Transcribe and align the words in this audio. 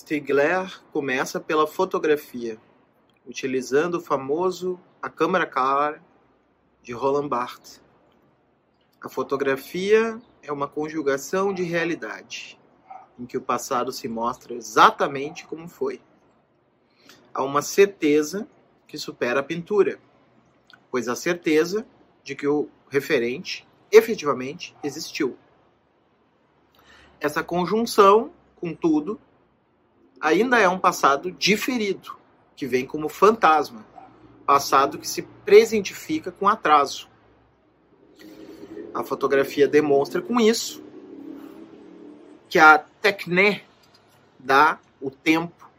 Stigler 0.00 0.82
começa 0.92 1.38
pela 1.38 1.66
fotografia, 1.66 2.58
utilizando 3.26 3.96
o 3.96 4.00
famoso 4.00 4.80
a 5.02 5.10
câmera 5.10 5.46
car 5.46 6.02
de 6.82 6.94
Roland 6.94 7.28
Barthes. 7.28 7.82
A 8.98 9.10
fotografia 9.10 10.18
é 10.42 10.50
uma 10.50 10.66
conjugação 10.66 11.52
de 11.52 11.64
realidade, 11.64 12.58
em 13.18 13.26
que 13.26 13.36
o 13.36 13.42
passado 13.42 13.92
se 13.92 14.08
mostra 14.08 14.54
exatamente 14.54 15.46
como 15.46 15.68
foi. 15.68 16.00
Há 17.34 17.42
uma 17.42 17.60
certeza 17.60 18.48
que 18.86 18.96
supera 18.96 19.40
a 19.40 19.44
pintura, 19.44 20.00
pois 20.90 21.08
a 21.08 21.14
certeza 21.14 21.86
de 22.24 22.34
que 22.34 22.48
o 22.48 22.70
referente 22.88 23.68
efetivamente 23.92 24.74
existiu. 24.82 25.36
Essa 27.20 27.44
conjunção, 27.44 28.32
contudo, 28.56 29.20
ainda 30.20 30.58
é 30.58 30.68
um 30.68 30.78
passado 30.78 31.32
diferido, 31.32 32.16
que 32.54 32.66
vem 32.66 32.86
como 32.86 33.08
fantasma, 33.08 33.86
passado 34.44 34.98
que 34.98 35.08
se 35.08 35.22
presentifica 35.22 36.30
com 36.30 36.46
atraso. 36.46 37.08
A 38.92 39.02
fotografia 39.02 39.66
demonstra 39.66 40.20
com 40.20 40.40
isso 40.40 40.82
que 42.48 42.58
a 42.58 42.78
tecné 42.78 43.62
dá 44.38 44.78
o 45.00 45.10
tempo 45.10 45.70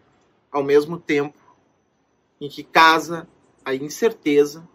ao 0.50 0.64
mesmo 0.64 0.98
tempo 0.98 1.38
em 2.40 2.50
que 2.50 2.64
casa 2.64 3.28
a 3.64 3.76
incerteza 3.76 4.68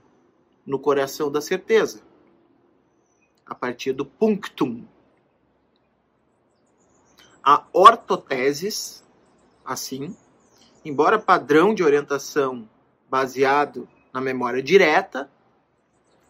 no 0.64 0.78
coração 0.78 1.30
da 1.30 1.41
certeza, 1.41 2.03
a 3.45 3.55
partir 3.55 3.92
do 3.92 4.05
punctum. 4.05 4.84
A 7.42 7.64
ortoteses 7.73 9.06
assim, 9.67 10.17
embora 10.84 11.19
padrão 11.19 11.75
de 11.75 11.83
orientação 11.83 12.69
baseado 13.11 13.89
na 14.12 14.20
memória 14.20 14.62
direta, 14.62 15.31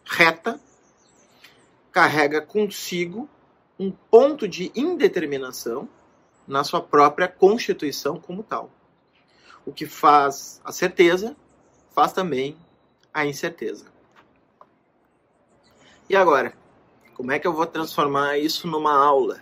reta, 0.03 0.59
carrega 1.91 2.41
consigo 2.41 3.29
um 3.79 3.91
ponto 3.91 4.47
de 4.47 4.71
indeterminação 4.75 5.87
na 6.47 6.63
sua 6.63 6.81
própria 6.81 7.27
constituição 7.27 8.19
como 8.19 8.41
tal. 8.41 8.71
O 9.65 9.71
que 9.71 9.85
faz 9.85 10.61
a 10.63 10.71
certeza, 10.71 11.35
faz 11.93 12.13
também 12.13 12.57
a 13.13 13.25
incerteza. 13.25 13.85
E 16.09 16.15
agora? 16.15 16.53
Como 17.13 17.31
é 17.31 17.39
que 17.39 17.47
eu 17.47 17.53
vou 17.53 17.65
transformar 17.65 18.37
isso 18.37 18.67
numa 18.67 18.95
aula? 18.95 19.41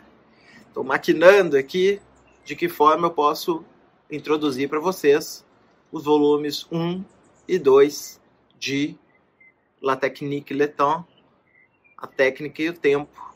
Estou 0.68 0.84
maquinando 0.84 1.58
aqui 1.58 2.02
de 2.44 2.56
que 2.56 2.68
forma 2.68 3.08
eu 3.08 3.12
posso 3.12 3.64
introduzir 4.16 4.70
para 4.70 4.80
vocês 4.80 5.46
os 5.92 6.06
volumes 6.06 6.66
1 6.72 7.04
e 7.48 7.60
2 7.60 8.22
de 8.60 8.96
La 9.82 9.96
Technique 9.96 10.54
Le 10.54 10.68
Temps, 10.68 11.06
a 11.98 12.08
técnica 12.08 12.62
e 12.62 12.70
o 12.70 12.74
tempo, 12.74 13.34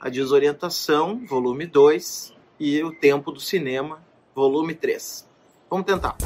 a 0.00 0.08
desorientação, 0.08 1.24
volume 1.26 1.66
2, 1.66 2.38
e 2.58 2.82
o 2.82 2.92
tempo 2.92 3.30
do 3.30 3.40
cinema, 3.40 4.02
volume 4.34 4.74
3. 4.74 5.28
Vamos 5.70 5.86
tentar. 5.86 6.16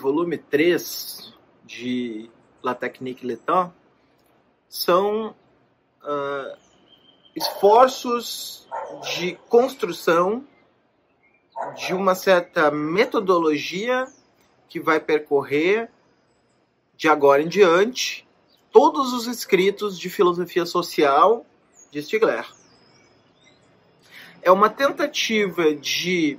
Volume 0.00 0.38
3 0.38 1.34
de 1.64 2.30
La 2.62 2.74
Technique 2.74 3.24
Letan 3.24 3.72
são 4.68 5.34
uh, 6.02 6.56
esforços 7.36 8.68
de 9.14 9.34
construção 9.48 10.44
de 11.76 11.92
uma 11.92 12.14
certa 12.14 12.70
metodologia 12.70 14.08
que 14.68 14.80
vai 14.80 14.98
percorrer 14.98 15.90
de 16.96 17.08
agora 17.08 17.42
em 17.42 17.48
diante 17.48 18.26
todos 18.72 19.12
os 19.12 19.26
escritos 19.26 19.98
de 19.98 20.08
filosofia 20.08 20.64
social 20.64 21.44
de 21.90 22.02
Stigler. 22.02 22.46
É 24.42 24.50
uma 24.50 24.70
tentativa 24.70 25.74
de 25.74 26.38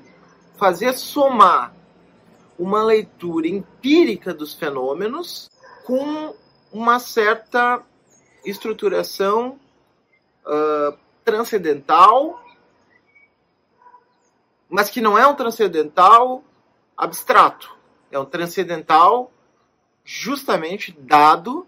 fazer 0.58 0.94
somar 0.94 1.81
uma 2.62 2.84
leitura 2.84 3.48
empírica 3.48 4.36
dos 4.36 4.54
fenômenos 4.54 5.50
com 5.84 6.36
uma 6.72 7.00
certa 7.00 7.84
estruturação 8.46 9.60
uh, 10.46 10.96
transcendental, 11.26 12.40
mas 14.70 14.92
que 14.92 15.02
não 15.02 15.18
é 15.18 15.26
um 15.26 15.34
transcendental 15.34 16.44
abstrato, 16.96 17.76
é 18.12 18.20
um 18.20 18.26
transcendental 18.26 19.32
justamente 20.06 20.92
dado 20.92 21.66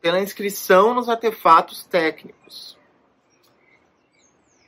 pela 0.00 0.20
inscrição 0.20 0.94
nos 0.94 1.08
artefatos 1.08 1.84
técnicos. 1.84 2.76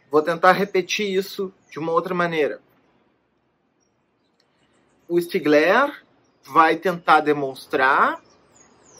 Vou 0.08 0.22
tentar 0.22 0.52
repetir 0.52 1.12
isso 1.12 1.52
de 1.68 1.80
uma 1.80 1.90
outra 1.90 2.14
maneira 2.14 2.62
o 5.08 5.20
Stigler 5.20 6.04
vai 6.42 6.76
tentar 6.76 7.20
demonstrar 7.20 8.20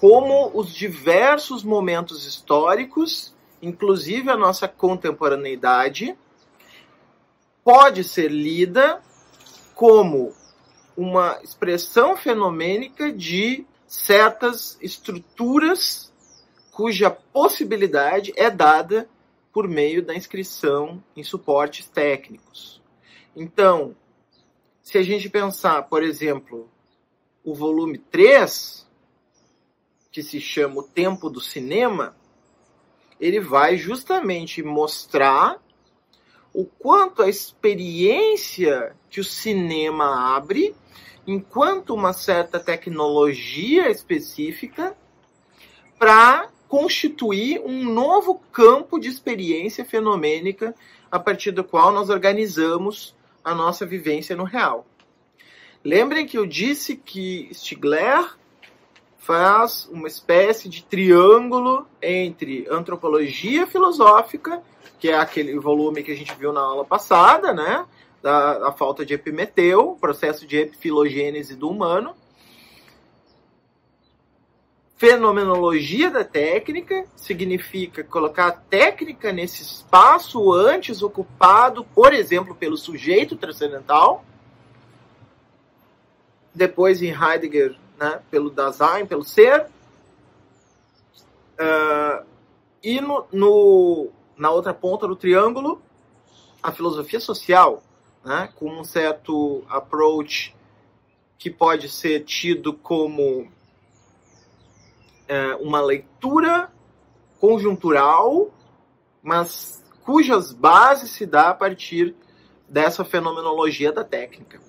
como 0.01 0.51
os 0.55 0.73
diversos 0.73 1.65
momentos 1.65 2.27
históricos, 2.27 3.35
inclusive 3.63 4.31
a 4.31 4.37
nossa 4.37 4.69
contemporaneidade, 4.69 6.17
pode 7.65 8.05
ser 8.05 8.31
lida 8.31 9.03
como 9.75 10.35
uma 10.97 11.39
expressão 11.43 12.17
fenomênica 12.17 13.13
de 13.13 13.67
certas 13.87 14.79
estruturas 14.81 16.13
cuja 16.71 17.11
possibilidade 17.11 18.33
é 18.37 18.51
dada 18.51 19.09
por 19.53 19.67
meio 19.67 20.05
da 20.05 20.15
inscrição 20.15 21.03
em 21.17 21.25
suportes 21.25 21.89
técnicos. 21.89 22.83
Então, 23.35 23.97
se 24.87 24.97
a 24.99 25.03
gente 25.03 25.29
pensar, 25.29 25.83
por 25.89 26.01
exemplo, 26.01 26.71
o 27.43 27.53
volume 27.53 27.99
3, 27.99 28.87
que 30.13 30.23
se 30.23 30.41
chama 30.41 30.79
O 30.79 30.83
Tempo 30.85 31.29
do 31.29 31.41
Cinema, 31.41 32.17
ele 33.19 33.41
vai 33.41 33.77
justamente 33.77 34.63
mostrar 34.63 35.61
o 36.55 36.65
quanto 36.65 37.21
a 37.21 37.29
experiência 37.29 38.95
que 39.11 39.19
o 39.19 39.25
cinema 39.25 40.37
abre, 40.37 40.73
enquanto 41.27 41.93
uma 41.93 42.13
certa 42.13 42.61
tecnologia 42.61 43.91
específica, 43.91 44.97
para 45.99 46.49
constituir 46.69 47.61
um 47.61 47.93
novo 47.93 48.39
campo 48.53 49.01
de 49.01 49.09
experiência 49.09 49.85
fenomênica 49.85 50.77
a 51.11 51.19
partir 51.19 51.51
do 51.51 51.65
qual 51.65 51.93
nós 51.93 52.09
organizamos 52.09 53.17
a 53.47 53.55
nossa 53.55 53.87
vivência 53.87 54.35
no 54.35 54.43
real. 54.43 54.85
Lembrem 55.85 56.27
que 56.27 56.37
eu 56.37 56.45
disse 56.45 56.97
que 56.97 57.49
Stigler 57.55 58.35
faz 59.19 59.89
uma 59.93 60.09
espécie 60.09 60.69
de 60.69 60.83
triângulo 60.83 61.87
entre 62.03 62.67
antropologia 62.69 63.65
filosófica, 63.65 64.61
que 64.99 65.11
é 65.11 65.15
aquele 65.15 65.57
volume 65.61 66.03
que 66.03 66.11
a 66.11 66.17
gente 66.17 66.35
viu 66.35 66.53
na 66.53 66.61
aula 66.61 66.85
passada, 66.85 67.55
né? 67.55 67.87
Da, 68.21 68.59
da 68.59 68.73
falta 68.73 69.07
de 69.07 69.15
Epimeteu, 69.15 69.97
processo 70.01 70.45
de 70.45 70.57
epifilogênese 70.57 71.55
do 71.55 71.71
humano, 71.71 72.17
Fenomenologia 74.97 76.11
da 76.11 76.25
técnica 76.25 77.05
significa 77.15 78.03
colocar 78.03 78.47
a 78.47 78.53
técnica 78.53 79.31
nesse 79.31 79.63
espaço 79.63 80.53
antes 80.55 81.03
ocupado, 81.03 81.85
por 81.85 82.15
exemplo, 82.15 82.55
pelo 82.55 82.79
sujeito 82.79 83.37
transcendental. 83.37 84.25
Depois, 86.55 87.03
em 87.03 87.11
Heidegger, 87.11 87.77
né, 87.99 88.23
pelo 88.31 88.49
Dasein, 88.49 89.05
pelo 89.05 89.23
ser. 89.23 89.67
Uh, 91.61 92.25
e 92.83 92.99
no, 92.99 93.27
no, 93.31 94.09
na 94.35 94.51
outra 94.51 94.73
ponta 94.73 95.07
do 95.07 95.15
triângulo, 95.15 95.83
a 96.63 96.73
filosofia 96.73 97.21
social, 97.21 97.83
né, 98.25 98.49
com 98.57 98.71
um 98.71 98.85
certo 98.85 99.63
approach 99.69 100.57
que 101.37 101.51
pode 101.51 101.91
ser 101.91 102.25
tido 102.25 102.73
como 102.73 103.55
é, 105.29 105.55
uma 105.57 105.81
leitura 105.81 106.71
conjuntural, 107.41 108.51
mas 109.23 109.85
cujas 110.05 110.53
bases 110.53 111.11
se 111.11 111.27
dá 111.27 111.51
a 111.51 111.55
partir 111.55 112.15
dessa 112.69 113.05
fenomenologia 113.05 113.93
da 113.93 114.05
técnica. 114.05 114.61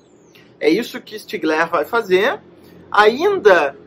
É 0.60 0.70
isso 0.70 1.02
que 1.02 1.18
Stigler 1.18 1.70
vai 1.70 1.86
fazer, 1.86 2.42
ainda 2.92 3.78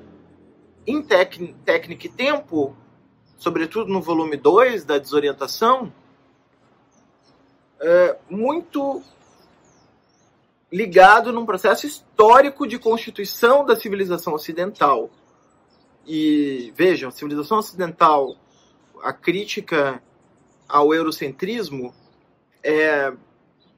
em 0.86 1.02
Técnica 1.02 2.06
e 2.06 2.10
Tempo, 2.10 2.76
sobretudo 3.36 3.92
no 3.92 4.00
volume 4.00 4.36
2 4.36 4.84
da 4.84 4.98
Desorientação, 4.98 5.92
é 7.80 8.16
muito 8.28 9.02
ligado 10.70 11.32
num 11.32 11.46
processo 11.46 11.86
histórico 11.86 12.66
de 12.66 12.78
constituição 12.78 13.64
da 13.64 13.74
civilização 13.74 14.34
ocidental. 14.34 15.10
E 16.06 16.72
vejam, 16.74 17.10
civilização 17.10 17.58
ocidental, 17.58 18.36
a 19.02 19.12
crítica 19.12 20.02
ao 20.68 20.94
eurocentrismo 20.94 21.94
é 22.62 23.12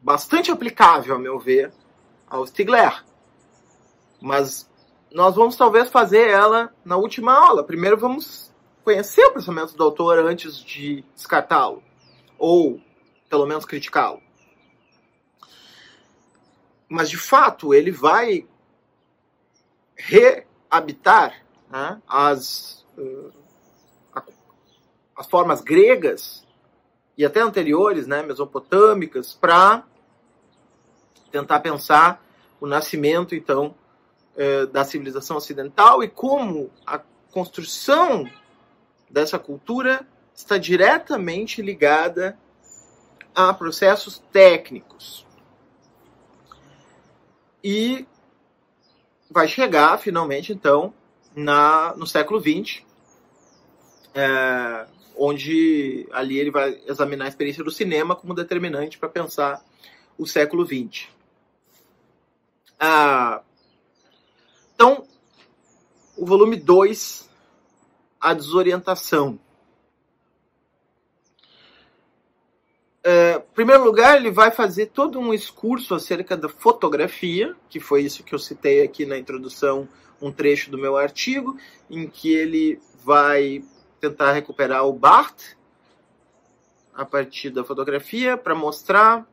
bastante 0.00 0.50
aplicável, 0.50 1.16
a 1.16 1.18
meu 1.18 1.38
ver, 1.38 1.72
ao 2.28 2.46
Stigler. 2.46 3.04
Mas 4.20 4.68
nós 5.10 5.34
vamos 5.34 5.56
talvez 5.56 5.90
fazer 5.90 6.28
ela 6.28 6.72
na 6.84 6.96
última 6.96 7.32
aula. 7.32 7.64
Primeiro 7.64 7.96
vamos 7.96 8.52
conhecer 8.84 9.24
o 9.26 9.32
pensamento 9.32 9.76
do 9.76 9.82
autor 9.82 10.18
antes 10.18 10.58
de 10.58 11.04
descartá-lo, 11.14 11.82
ou 12.38 12.80
pelo 13.28 13.46
menos 13.46 13.64
criticá-lo. 13.64 14.20
Mas 16.88 17.08
de 17.08 17.16
fato 17.16 17.72
ele 17.72 17.90
vai 17.90 18.46
reabitar 19.96 21.42
né, 21.72 22.02
as, 22.06 22.84
uh, 22.98 23.32
as 25.16 25.26
formas 25.26 25.62
gregas 25.62 26.46
e 27.16 27.24
até 27.24 27.40
anteriores, 27.40 28.06
né, 28.06 28.22
mesopotâmicas, 28.22 29.34
para 29.34 29.82
tentar 31.30 31.60
pensar 31.60 32.22
o 32.60 32.66
nascimento, 32.66 33.34
então, 33.34 33.74
eh, 34.36 34.66
da 34.66 34.84
civilização 34.84 35.36
ocidental 35.36 36.02
e 36.02 36.08
como 36.08 36.70
a 36.86 37.00
construção 37.30 38.30
dessa 39.10 39.38
cultura 39.38 40.06
está 40.34 40.58
diretamente 40.58 41.60
ligada 41.60 42.38
a 43.34 43.52
processos 43.52 44.18
técnicos. 44.32 45.26
E 47.64 48.06
vai 49.30 49.48
chegar, 49.48 49.98
finalmente, 49.98 50.52
então, 50.52 50.94
na, 51.34 51.94
no 51.96 52.06
século 52.06 52.40
XX, 52.40 52.82
é, 54.14 54.86
onde 55.16 56.08
ali 56.12 56.38
ele 56.38 56.50
vai 56.50 56.80
examinar 56.86 57.26
a 57.26 57.28
experiência 57.28 57.64
do 57.64 57.70
cinema 57.70 58.14
como 58.16 58.34
determinante 58.34 58.98
para 58.98 59.08
pensar 59.08 59.64
o 60.18 60.26
século 60.26 60.66
XX. 60.66 61.08
Ah, 62.78 63.42
então, 64.74 65.06
o 66.16 66.26
volume 66.26 66.56
2, 66.56 67.30
a 68.20 68.34
desorientação. 68.34 69.38
É, 73.04 73.36
em 73.36 73.54
primeiro 73.54 73.84
lugar, 73.84 74.16
ele 74.16 74.30
vai 74.30 74.50
fazer 74.50 74.86
todo 74.86 75.18
um 75.18 75.30
discurso 75.30 75.94
acerca 75.94 76.36
da 76.36 76.48
fotografia, 76.48 77.54
que 77.68 77.80
foi 77.80 78.02
isso 78.02 78.22
que 78.22 78.34
eu 78.34 78.38
citei 78.38 78.82
aqui 78.82 79.04
na 79.04 79.18
introdução, 79.18 79.88
um 80.22 80.32
trecho 80.32 80.70
do 80.70 80.78
meu 80.78 80.96
artigo, 80.96 81.58
em 81.90 82.08
que 82.08 82.32
ele 82.32 82.80
vai 83.04 83.62
tentar 84.00 84.32
recuperar 84.32 84.86
o 84.86 84.92
Barthes 84.92 85.56
a 86.94 87.04
partir 87.04 87.50
da 87.50 87.64
fotografia 87.64 88.36
para 88.36 88.54
mostrar 88.54 89.26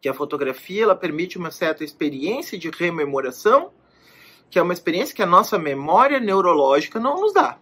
que 0.00 0.08
a 0.08 0.14
fotografia 0.14 0.84
ela 0.84 0.94
permite 0.94 1.38
uma 1.38 1.50
certa 1.50 1.82
experiência 1.82 2.58
de 2.58 2.70
rememoração, 2.70 3.70
que 4.50 4.58
é 4.58 4.62
uma 4.62 4.72
experiência 4.72 5.14
que 5.14 5.22
a 5.22 5.26
nossa 5.26 5.58
memória 5.58 6.20
neurológica 6.20 7.00
não 7.00 7.20
nos 7.20 7.32
dá. 7.32 7.58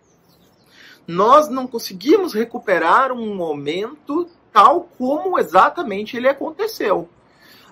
Nós 1.06 1.48
não 1.48 1.66
conseguimos 1.66 2.34
recuperar 2.34 3.12
um 3.12 3.34
momento 3.34 4.28
tal 4.52 4.88
como 4.98 5.38
exatamente 5.38 6.16
ele 6.16 6.28
aconteceu. 6.28 7.08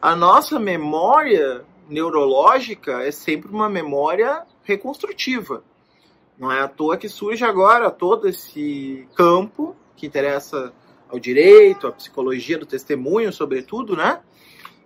A 0.00 0.17
nossa 0.17 0.58
memória 0.58 1.64
neurológica 1.90 3.02
é 3.02 3.10
sempre 3.10 3.50
uma 3.50 3.69
memória 3.69 4.46
reconstrutiva. 4.62 5.64
Não 6.38 6.50
é 6.50 6.60
à 6.60 6.69
toa 6.69 6.96
que 6.96 7.08
surge 7.08 7.44
agora 7.44 7.90
todo 7.90 8.28
esse 8.28 9.06
campo 9.14 9.76
que 9.96 10.06
interessa 10.06 10.72
ao 11.08 11.19
direito, 11.19 11.87
à 11.87 11.92
psicologia 11.92 12.56
do 12.56 12.64
testemunho, 12.64 13.32
sobretudo, 13.32 13.96
né? 13.96 14.22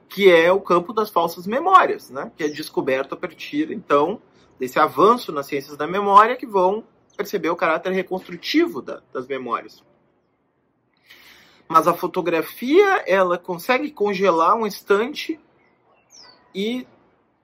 Que 0.08 0.30
é 0.30 0.50
o 0.50 0.60
campo 0.60 0.92
das 0.92 1.10
falsas 1.10 1.46
memórias, 1.46 2.10
né? 2.10 2.32
Que 2.36 2.44
é 2.44 2.48
descoberto 2.48 3.12
a 3.12 3.16
partir, 3.16 3.70
então, 3.70 4.20
desse 4.58 4.78
avanço 4.78 5.30
nas 5.30 5.46
ciências 5.46 5.76
da 5.76 5.86
memória 5.86 6.36
que 6.36 6.46
vão 6.46 6.84
perceber 7.16 7.50
o 7.50 7.56
caráter 7.56 7.92
reconstrutivo 7.92 8.82
da, 8.82 9.02
das 9.12 9.26
memórias. 9.26 9.82
Mas 11.68 11.86
a 11.86 11.94
fotografia, 11.94 13.04
ela 13.06 13.38
consegue 13.38 13.90
congelar 13.90 14.56
um 14.56 14.66
instante 14.66 15.38
e 16.54 16.86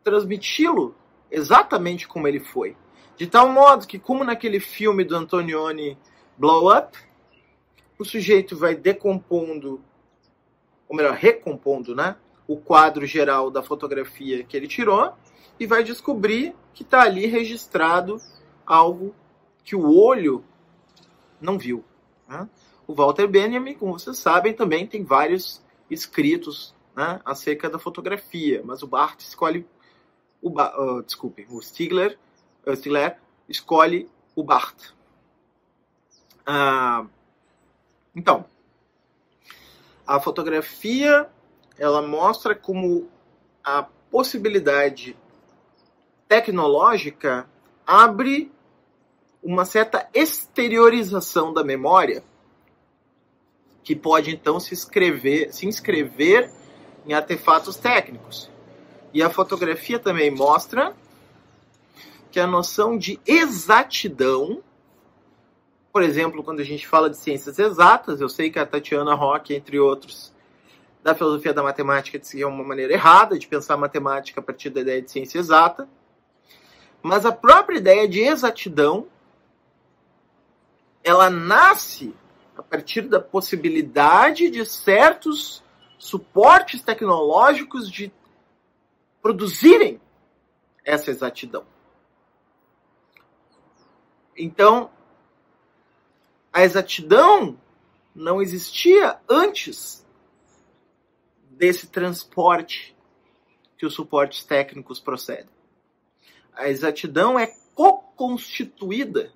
transmiti-lo 0.03 0.95
exatamente 1.31 2.09
como 2.09 2.27
ele 2.27 2.41
foi. 2.41 2.77
De 3.17 3.27
tal 3.27 3.49
modo 3.51 3.87
que, 3.87 3.99
como 3.99 4.25
naquele 4.25 4.61
filme 4.61 5.05
do 5.05 5.15
Antonioni 5.15 5.99
Blow 6.39 6.75
Up, 6.75 6.97
o 7.99 8.05
sujeito 8.05 8.57
vai 8.57 8.75
decompondo, 8.75 9.83
ou 10.89 10.97
melhor, 10.97 11.15
recompondo, 11.15 11.95
né? 11.95 12.17
O 12.49 12.57
quadro 12.57 13.07
geral 13.07 13.51
da 13.51 13.63
fotografia 13.63 14.43
que 14.43 14.57
ele 14.57 14.67
tirou 14.67 15.13
e 15.59 15.67
vai 15.67 15.85
descobrir 15.85 16.55
que 16.73 16.83
está 16.83 17.03
ali 17.03 17.27
registrado 17.27 18.17
algo 18.65 19.15
que 19.63 19.77
o 19.77 19.95
olho 19.95 20.43
não 21.41 21.59
viu. 21.59 21.85
Né? 22.27 22.49
O 22.87 22.95
Walter 22.95 23.29
Benjamin, 23.29 23.75
como 23.75 23.93
vocês 23.93 24.17
sabem, 24.17 24.55
também 24.55 24.87
tem 24.87 25.05
vários 25.05 25.63
escritos 25.91 26.75
né, 26.97 27.21
acerca 27.25 27.69
da 27.69 27.79
fotografia, 27.79 28.63
mas 28.65 28.83
o 28.83 28.87
Barthes 28.87 29.29
escolhe 29.29 29.67
o 30.43 30.49
uh, 30.49 31.03
desculpe, 31.03 31.47
o 31.51 31.61
Stigler 31.61 32.19
Stigler 32.75 33.19
escolhe 33.49 34.09
o 34.35 34.43
Barth. 34.43 34.93
Ah, 36.47 37.07
então, 38.15 38.45
a 40.07 40.21
fotografia 40.21 41.29
ela 41.79 42.03
mostra 42.03 42.55
como 42.55 43.09
a 43.65 43.83
possibilidade 44.11 45.17
tecnológica 46.29 47.49
abre 47.87 48.53
uma 49.43 49.65
certa 49.65 50.09
exteriorização 50.13 51.53
da 51.53 51.65
memória 51.65 52.23
que 53.83 53.97
pode 53.97 54.31
então 54.31 54.61
se 54.61 54.75
escrever, 54.75 55.53
se 55.53 55.67
inscrever 55.67 56.53
em 57.07 57.15
artefatos 57.15 57.77
técnicos. 57.77 58.51
E 59.13 59.23
a 59.23 59.31
fotografia 59.31 59.99
também 59.99 60.31
mostra 60.31 60.95
que 62.31 62.39
a 62.39 62.47
noção 62.47 62.97
de 62.97 63.19
exatidão, 63.27 64.63
por 65.93 66.03
exemplo, 66.03 66.45
quando 66.45 66.61
a 66.61 66.65
gente 66.65 66.87
fala 66.87 67.11
de 67.11 67.17
ciências 67.17 67.59
exatas, 67.59 68.21
eu 68.21 68.29
sei 68.29 68.51
que 68.51 68.59
a 68.59 68.67
Tatiana 68.67 69.15
Rock, 69.15 69.53
entre 69.53 69.81
outros, 69.81 70.33
da 71.03 71.15
filosofia 71.15 71.53
da 71.53 71.63
matemática, 71.63 72.19
diz 72.19 72.31
que 72.31 72.43
é 72.43 72.47
uma 72.47 72.63
maneira 72.63 72.93
errada 72.93 73.39
de 73.39 73.49
pensar 73.49 73.75
a 73.75 73.79
matemática 73.79 74.41
a 74.41 74.43
partir 74.43 74.71
da 74.71 74.81
ideia 74.81 75.03
de 75.03 75.11
ciência 75.11 75.39
exata, 75.39 75.89
mas 77.03 77.25
a 77.25 77.33
própria 77.33 77.79
ideia 77.79 78.07
de 78.07 78.21
exatidão, 78.21 79.07
ela 81.03 81.31
nasce 81.31 82.15
a 82.57 82.63
partir 82.63 83.03
da 83.03 83.19
possibilidade 83.19 84.51
de 84.51 84.65
certos 84.67 85.65
suportes 85.99 86.83
tecnológicos 86.83 87.91
de 87.91 88.13
produzirem 89.23 90.01
essa 90.85 91.11
exatidão. 91.11 91.67
Então, 94.37 94.91
a 96.53 96.63
exatidão 96.63 97.61
não 98.15 98.41
existia 98.41 99.21
antes 99.29 100.07
desse 101.51 101.87
transporte 101.89 102.97
que 103.77 103.87
os 103.87 103.95
suportes 103.95 104.45
técnicos 104.45 104.99
procedem. 104.99 105.51
A 106.55 106.69
exatidão 106.69 107.39
é 107.39 107.47
co-constituída 107.75 109.33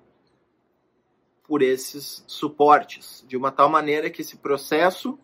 por 1.43 1.61
esses 1.61 2.23
suportes, 2.27 3.23
de 3.27 3.37
uma 3.37 3.51
tal 3.51 3.69
maneira 3.69 4.09
que 4.09 4.21
esse 4.21 4.37
processo 4.37 5.19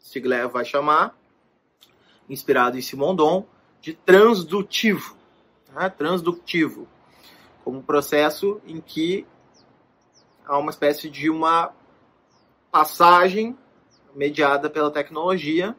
Stigler 0.00 0.48
vai 0.48 0.64
chamar, 0.64 1.18
inspirado 2.28 2.78
em 2.78 2.80
Simondon, 2.80 3.46
de 3.86 3.92
transdutivo. 3.92 5.16
Tá? 5.72 5.88
Como 7.62 7.78
um 7.78 7.82
processo 7.82 8.60
em 8.66 8.80
que 8.80 9.24
há 10.44 10.58
uma 10.58 10.70
espécie 10.70 11.08
de 11.08 11.30
uma 11.30 11.72
passagem 12.68 13.56
mediada 14.12 14.68
pela 14.68 14.90
tecnologia 14.90 15.76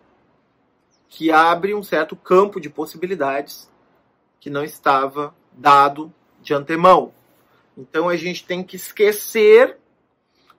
que 1.09 1.33
abre 1.33 1.75
um 1.75 1.83
certo 1.83 2.15
campo 2.15 2.61
de 2.61 2.69
possibilidades 2.69 3.69
que 4.39 4.49
não 4.49 4.63
estava 4.63 5.35
dado 5.51 6.13
de 6.41 6.53
antemão. 6.53 7.13
Então 7.77 8.07
a 8.07 8.15
gente 8.15 8.45
tem 8.45 8.63
que 8.63 8.77
esquecer 8.77 9.77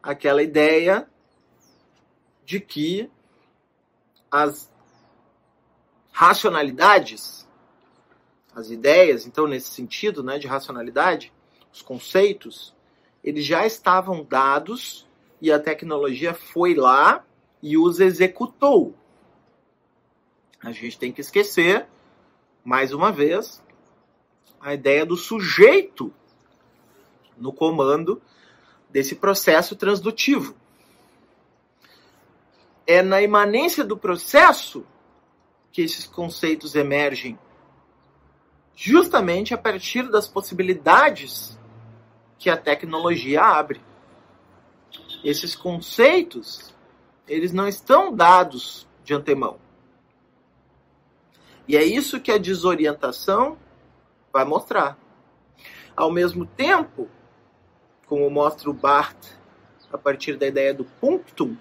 aquela 0.03 0.43
ideia 0.43 1.09
de 2.45 2.61
que 2.61 3.11
as 4.31 4.71
racionalidades, 6.19 7.47
as 8.53 8.71
ideias, 8.71 9.25
então 9.25 9.47
nesse 9.47 9.69
sentido, 9.69 10.21
né, 10.21 10.37
de 10.37 10.49
racionalidade, 10.49 11.33
os 11.73 11.81
conceitos, 11.81 12.75
eles 13.23 13.45
já 13.45 13.65
estavam 13.65 14.25
dados 14.25 15.07
e 15.41 15.53
a 15.53 15.61
tecnologia 15.61 16.35
foi 16.35 16.75
lá 16.75 17.25
e 17.63 17.79
os 17.79 18.01
executou. 18.01 18.97
A 20.61 20.73
gente 20.73 20.99
tem 20.99 21.13
que 21.13 21.21
esquecer, 21.21 21.87
mais 22.65 22.93
uma 22.93 23.13
vez, 23.13 23.63
a 24.61 24.75
ideia 24.75 25.07
do 25.07 25.17
sujeito 25.17 26.13
no 27.37 27.53
comando 27.53 28.21
desse 28.91 29.15
processo 29.15 29.77
transdutivo. 29.77 30.57
É 32.85 33.03
na 33.03 33.23
imanência 33.23 33.85
do 33.85 33.97
processo 33.97 34.85
que 35.73 35.83
esses 35.83 36.07
conceitos 36.07 36.75
emergem, 36.75 37.39
justamente 38.75 39.53
a 39.53 39.59
partir 39.59 40.09
das 40.09 40.29
possibilidades 40.29 41.59
que 42.39 42.49
a 42.49 42.57
tecnologia 42.57 43.43
abre. 43.43 43.81
Esses 45.25 45.57
conceitos, 45.57 46.75
eles 47.27 47.53
não 47.53 47.67
estão 47.67 48.15
dados 48.15 48.87
de 49.05 49.13
antemão. 49.13 49.59
E 51.67 51.77
é 51.77 51.85
isso 51.85 52.21
que 52.21 52.31
a 52.31 52.39
desorientação 52.39 53.59
vai 54.33 54.45
mostrar. 54.45 54.97
Ao 55.95 56.11
mesmo 56.11 56.47
tempo, 56.47 57.09
como 58.07 58.31
mostra 58.31 58.71
o 58.71 58.73
Barth 58.73 59.37
a 59.93 59.99
partir 59.99 60.37
da 60.37 60.47
ideia 60.47 60.73
do 60.73 60.85
punctum, 60.85 61.57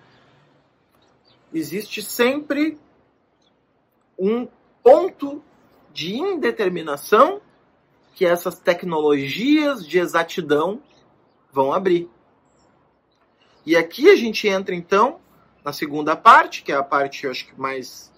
existe 1.54 2.02
sempre 2.02 2.80
um 4.17 4.47
ponto 4.83 5.43
de 5.93 6.15
indeterminação 6.15 7.41
que 8.15 8.25
essas 8.25 8.59
tecnologias 8.59 9.86
de 9.86 10.00
exatidão 10.00 10.81
vão 11.51 11.71
abrir. 11.71 12.09
E 13.65 13.75
aqui 13.75 14.09
a 14.09 14.15
gente 14.15 14.47
entra 14.47 14.74
então 14.74 15.19
na 15.63 15.74
segunda 15.74 16.15
parte, 16.15 16.63
que 16.63 16.71
é 16.71 16.75
a 16.75 16.83
parte, 16.83 17.25
eu 17.25 17.31
acho 17.31 17.45
que 17.45 17.59
mais 17.59 18.13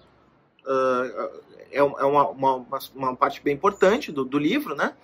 uh, 0.63 1.41
é, 1.71 1.81
uma, 1.81 2.29
uma, 2.29 2.65
uma, 2.95 3.15
parte 3.15 3.41
bem 3.41 3.55
importante 3.55 4.11
do, 4.11 4.23
do 4.23 4.37
livro, 4.37 4.75
né? 4.75 4.95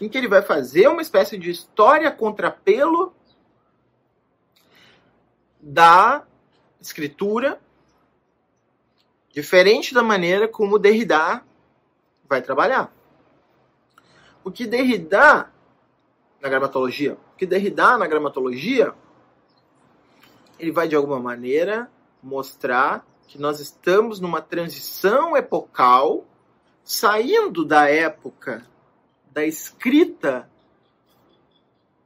Em 0.00 0.08
que 0.08 0.16
ele 0.16 0.28
vai 0.28 0.40
fazer 0.40 0.88
uma 0.88 1.02
espécie 1.02 1.36
de 1.36 1.50
história 1.50 2.10
contrapelo 2.10 3.14
da 5.60 6.24
escritura, 6.80 7.60
diferente 9.32 9.94
da 9.94 10.02
maneira 10.02 10.48
como 10.48 10.78
Derrida 10.78 11.42
vai 12.28 12.42
trabalhar. 12.42 12.92
O 14.42 14.50
que 14.50 14.66
Derrida 14.66 15.52
na 16.40 16.48
gramatologia, 16.48 17.14
o 17.14 17.36
que 17.36 17.46
Derrida 17.46 17.98
na 17.98 18.06
gramatologia, 18.06 18.94
ele 20.58 20.72
vai 20.72 20.88
de 20.88 20.96
alguma 20.96 21.20
maneira 21.20 21.90
mostrar 22.22 23.06
que 23.26 23.38
nós 23.38 23.60
estamos 23.60 24.20
numa 24.20 24.42
transição 24.42 25.36
epocal, 25.36 26.24
saindo 26.82 27.64
da 27.64 27.88
época 27.88 28.66
da 29.32 29.44
escrita 29.44 30.50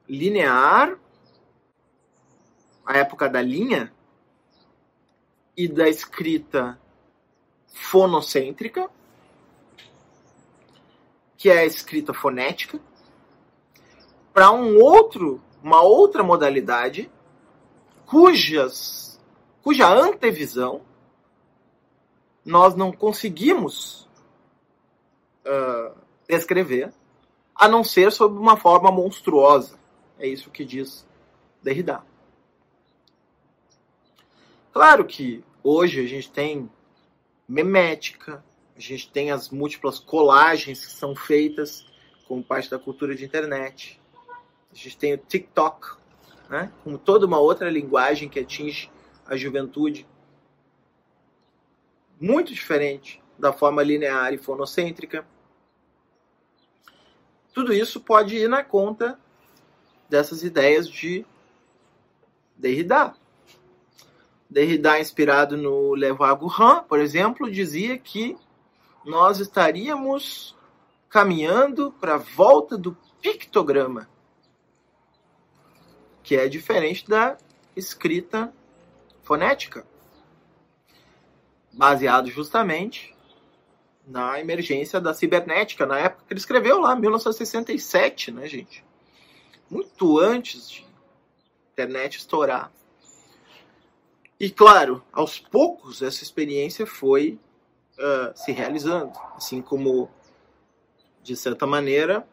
linear, 0.09 0.99
a 2.85 2.99
época 2.99 3.29
da 3.29 3.41
linha, 3.41 3.91
e 5.57 5.69
da 5.69 5.89
escrita 5.89 6.79
fonocêntrica, 7.75 8.89
que 11.37 11.51
é 11.51 11.59
a 11.59 11.67
escrita 11.67 12.15
fonética, 12.15 12.81
para 14.33 14.51
um 14.51 14.81
outro, 14.81 15.43
uma 15.63 15.83
outra 15.83 16.23
modalidade 16.23 17.11
cujas 18.07 19.21
cuja 19.63 19.89
antevisão 19.89 20.83
nós 22.45 22.75
não 22.75 22.93
conseguimos 22.93 24.07
uh, 25.47 25.97
descrever, 26.29 26.93
a 27.55 27.67
não 27.67 27.83
ser 27.83 28.13
sob 28.13 28.37
uma 28.37 28.57
forma 28.57 28.91
monstruosa. 28.91 29.79
É 30.19 30.27
isso 30.27 30.51
que 30.51 30.65
diz 30.65 31.07
Derrida. 31.63 32.05
Claro 34.73 35.07
que 35.07 35.43
hoje 35.63 36.01
a 36.01 36.07
gente 36.07 36.31
tem 36.31 36.71
memética, 37.49 38.45
a 38.77 38.81
gente 38.81 39.11
tem 39.11 39.31
as 39.31 39.51
múltiplas 39.51 39.99
colagens 39.99 40.85
que 40.85 40.93
são 40.93 41.15
feitas 41.15 41.87
como 42.27 42.43
parte 42.43 42.71
da 42.71 42.79
cultura 42.79 43.15
de 43.15 43.25
internet. 43.25 44.01
A 44.73 44.75
gente 44.75 44.97
tem 44.97 45.15
o 45.15 45.19
TikTok, 45.19 45.97
né, 46.49 46.73
como 46.83 46.99
toda 46.99 47.27
uma 47.27 47.39
outra 47.39 47.71
linguagem 47.71 48.29
que 48.29 48.41
atinge 48.41 48.91
a 49.27 49.37
juventude 49.37 50.07
muito 52.21 52.53
diferente 52.53 53.23
da 53.39 53.53
forma 53.53 53.83
linear 53.83 54.33
e 54.33 54.39
fonocêntrica. 54.39 55.27
Tudo 57.53 57.73
isso 57.73 58.01
pode 58.01 58.37
ir 58.37 58.49
na 58.49 58.65
conta 58.65 59.19
dessas 60.09 60.43
ideias 60.43 60.89
de 60.89 61.25
Derrida. 62.57 63.15
Derrida, 64.55 65.01
inspirado 65.01 65.57
no 65.57 65.95
Leroy-Gourand, 65.95 66.85
por 66.85 67.01
exemplo, 67.01 67.51
dizia 67.51 67.99
que 67.99 68.37
nós 69.05 69.41
estaríamos 69.41 70.57
caminhando 71.11 71.91
para 72.01 72.15
a 72.15 72.19
volta 72.19 72.79
do 72.79 72.97
pictograma, 73.21 74.09
que 76.23 76.37
é 76.37 76.49
diferente 76.49 77.09
da 77.09 77.37
escrita 77.75 78.55
fonética 79.25 79.85
baseado 81.73 82.31
justamente 82.31 83.13
na 84.07 84.39
emergência 84.39 85.01
da 85.01 85.13
cibernética, 85.13 85.85
na 85.85 85.99
época 85.99 86.27
que 86.29 86.33
ele 86.33 86.39
escreveu 86.39 86.79
lá, 86.79 86.95
1967, 86.95 88.31
né, 88.31 88.47
gente? 88.47 88.85
Muito 89.69 90.17
antes 90.21 90.71
de 90.71 90.87
internet 91.73 92.19
estourar. 92.19 92.71
E 94.39 94.51
claro, 94.51 95.03
aos 95.13 95.39
poucos 95.39 96.03
essa 96.03 96.23
experiência 96.23 96.87
foi 96.87 97.39
uh, 97.99 98.37
se 98.37 98.53
realizando, 98.53 99.13
assim 99.37 99.63
como, 99.63 100.11
de 101.23 101.37
certa 101.37 101.67
maneira, 101.67 102.27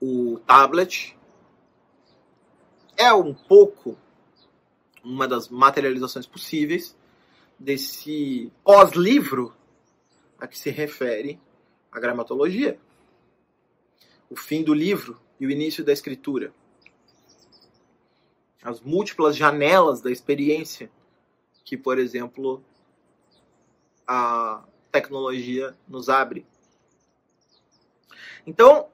o 0.00 0.38
tablet 0.46 1.16
é 2.96 3.12
um 3.12 3.32
pouco 3.32 3.96
uma 5.02 5.26
das 5.26 5.48
materializações 5.48 6.26
possíveis 6.26 6.96
desse 7.58 8.52
pós-livro 8.62 9.54
a 10.38 10.46
que 10.46 10.58
se 10.58 10.70
refere 10.70 11.40
a 11.90 11.98
gramatologia. 11.98 12.78
O 14.28 14.36
fim 14.36 14.62
do 14.62 14.74
livro 14.74 15.18
e 15.40 15.46
o 15.46 15.50
início 15.50 15.84
da 15.84 15.92
escritura. 15.92 16.52
As 18.66 18.80
múltiplas 18.80 19.36
janelas 19.36 20.00
da 20.00 20.10
experiência 20.10 20.90
que, 21.64 21.76
por 21.76 22.00
exemplo, 22.00 22.60
a 24.04 24.64
tecnologia 24.90 25.76
nos 25.86 26.08
abre. 26.08 26.44
Então, 28.44 28.88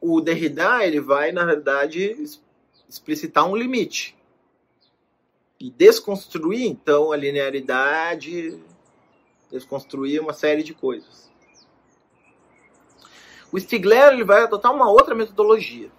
o 0.00 0.20
Derrida 0.20 0.86
ele 0.86 1.00
vai, 1.00 1.32
na 1.32 1.44
verdade, 1.44 2.16
explicitar 2.88 3.44
um 3.44 3.56
limite 3.56 4.16
e 5.58 5.68
desconstruir 5.68 6.68
então 6.68 7.10
a 7.10 7.16
linearidade, 7.16 8.62
desconstruir 9.50 10.20
uma 10.20 10.32
série 10.32 10.62
de 10.62 10.74
coisas. 10.74 11.28
O 13.50 13.58
Stigler 13.58 14.12
ele 14.12 14.22
vai 14.22 14.44
adotar 14.44 14.72
uma 14.72 14.88
outra 14.88 15.12
metodologia, 15.12 15.90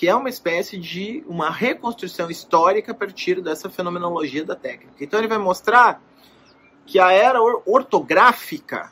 que 0.00 0.08
é 0.08 0.14
uma 0.14 0.30
espécie 0.30 0.78
de 0.78 1.22
uma 1.26 1.50
reconstrução 1.50 2.30
histórica 2.30 2.92
a 2.92 2.94
partir 2.94 3.42
dessa 3.42 3.68
fenomenologia 3.68 4.42
da 4.42 4.56
técnica. 4.56 5.04
Então 5.04 5.20
ele 5.20 5.28
vai 5.28 5.36
mostrar 5.36 6.02
que 6.86 6.98
a 6.98 7.12
era 7.12 7.38
ortográfica, 7.66 8.90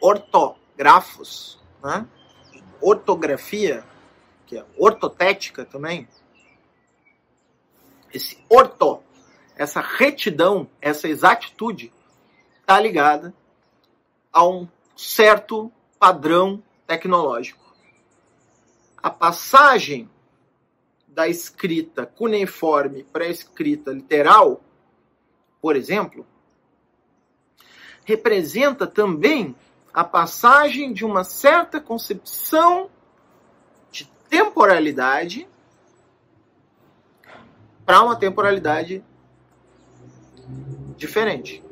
ortografos, 0.00 1.58
né? 1.82 2.06
ortografia, 2.80 3.82
que 4.46 4.56
é 4.56 4.64
ortotética 4.78 5.64
também, 5.64 6.06
esse 8.14 8.38
orto, 8.48 9.02
essa 9.56 9.80
retidão, 9.80 10.70
essa 10.80 11.08
exatitude, 11.08 11.92
está 12.60 12.78
ligada 12.78 13.34
a 14.32 14.46
um 14.46 14.68
certo 14.94 15.72
padrão 15.98 16.62
tecnológico. 16.86 17.59
A 19.02 19.10
passagem 19.10 20.08
da 21.08 21.26
escrita 21.26 22.06
cuneiforme 22.06 23.04
para 23.04 23.24
a 23.24 23.28
escrita 23.28 23.92
literal, 23.92 24.62
por 25.60 25.74
exemplo, 25.76 26.26
representa 28.04 28.86
também 28.86 29.54
a 29.92 30.04
passagem 30.04 30.92
de 30.92 31.04
uma 31.04 31.24
certa 31.24 31.80
concepção 31.80 32.90
de 33.90 34.06
temporalidade 34.28 35.48
para 37.84 38.02
uma 38.02 38.16
temporalidade 38.16 39.04
diferente. 40.96 41.62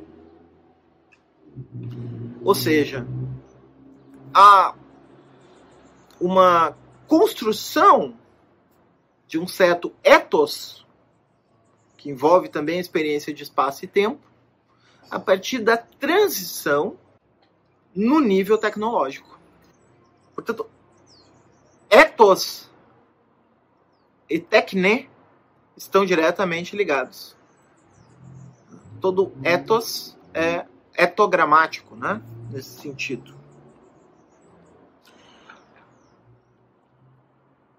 Ou 2.42 2.54
seja, 2.54 3.06
há 4.34 4.74
uma 6.20 6.76
construção 7.08 8.14
de 9.26 9.38
um 9.38 9.48
certo 9.48 9.92
ethos, 10.04 10.86
que 11.96 12.10
envolve 12.10 12.48
também 12.48 12.76
a 12.76 12.80
experiência 12.80 13.32
de 13.32 13.42
espaço 13.42 13.84
e 13.84 13.88
tempo, 13.88 14.20
a 15.10 15.18
partir 15.18 15.58
da 15.58 15.76
transição 15.76 16.98
no 17.94 18.20
nível 18.20 18.58
tecnológico. 18.58 19.40
Portanto, 20.34 20.68
ethos 21.90 22.70
e 24.28 24.38
tecne 24.38 25.10
estão 25.76 26.04
diretamente 26.04 26.76
ligados. 26.76 27.34
Todo 29.00 29.32
ethos 29.42 30.16
é 30.34 30.66
etogramático, 30.96 31.96
né? 31.96 32.22
Nesse 32.50 32.80
sentido. 32.80 33.37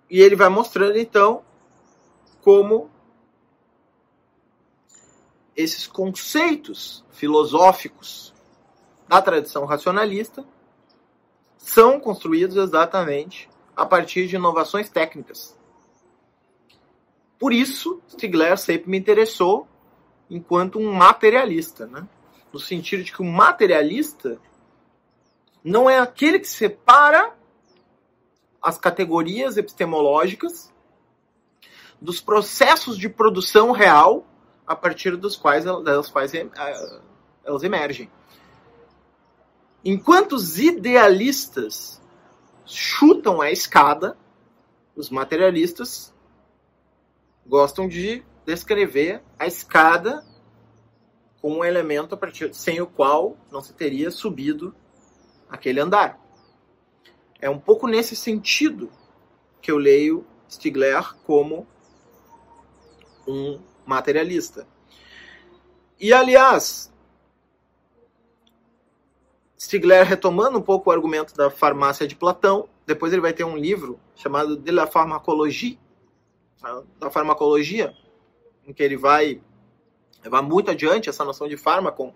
E 0.10 0.22
ele 0.22 0.36
vai 0.36 0.50
mostrando 0.50 0.98
então 0.98 1.44
como 2.42 2.90
esses 5.56 5.86
conceitos 5.86 7.06
filosóficos 7.12 8.34
da 9.08 9.22
tradição 9.22 9.66
racionalista 9.66 10.46
são 11.58 12.00
construídos 12.00 12.56
exatamente 12.56 13.50
a 13.76 13.86
partir 13.86 14.28
de 14.28 14.36
inovações 14.36 14.90
técnicas. 14.90 15.58
Por 17.38 17.54
isso, 17.54 18.02
Stigler 18.10 18.58
sempre 18.58 18.90
me 18.90 18.98
interessou 18.98 19.68
enquanto 20.30 20.80
um 20.80 20.92
materialista, 20.92 21.88
né? 21.88 22.08
no 22.52 22.60
sentido 22.60 23.04
de 23.04 23.12
que 23.12 23.22
o 23.22 23.26
materialista 23.26 24.40
não 25.64 25.90
é 25.90 26.00
aquele 26.00 26.40
que 26.40 26.48
separa 26.48 27.34
as 28.62 28.78
categorias 28.78 29.58
epistemológicas 29.58 30.74
dos 32.02 32.22
processos 32.22 32.98
de 32.98 33.10
produção 33.10 33.72
real 33.72 34.26
a 34.66 34.76
partir 34.76 35.16
dos 35.16 35.36
quais 35.36 35.66
elas, 35.66 36.10
fazem, 36.10 36.50
elas 37.44 37.64
emergem. 37.64 38.10
Enquanto 39.84 40.34
os 40.34 40.60
idealistas 40.60 42.02
chutam 42.66 43.42
a 43.42 43.52
escada, 43.52 44.18
os 44.96 45.10
materialistas 45.10 46.14
gostam 47.46 47.88
de 47.88 48.24
descrever 48.46 49.24
a 49.38 49.48
escada 49.48 50.24
como 51.42 51.60
um 51.60 51.66
elemento 51.66 52.14
a 52.14 52.18
partir 52.18 52.54
sem 52.54 52.82
o 52.82 52.88
qual 52.88 53.38
não 53.52 53.62
se 53.62 53.74
teria 53.74 54.12
subido 54.12 54.76
aquele 55.50 55.80
andar. 55.80 56.20
É 57.42 57.50
um 57.50 57.60
pouco 57.60 57.88
nesse 57.88 58.16
sentido 58.16 58.92
que 59.62 59.72
eu 59.72 59.78
leio 59.78 60.26
Stigler 60.50 61.16
como 61.26 61.68
um 63.28 63.60
materialista. 63.86 64.68
E 66.00 66.12
aliás, 66.14 66.94
Stigler 69.60 70.06
retomando 70.06 70.58
um 70.58 70.62
pouco 70.62 70.90
o 70.90 70.94
argumento 70.94 71.36
da 71.36 71.50
farmácia 71.50 72.08
de 72.08 72.16
Platão, 72.16 72.68
depois 72.86 73.14
ele 73.14 73.22
vai 73.22 73.34
ter 73.34 73.44
um 73.44 73.58
livro 73.58 74.00
chamado 74.16 74.58
De 74.58 74.72
la 74.72 74.88
pharmacologie, 74.88 75.80
da 77.00 77.10
farmacologia, 77.10 77.94
em 78.66 78.74
que 78.74 78.84
ele 78.84 78.98
vai 78.98 79.42
levar 80.24 80.42
muito 80.42 80.72
adiante 80.72 81.10
essa 81.10 81.24
noção 81.24 81.48
de 81.48 81.56
fármaco, 81.56 82.14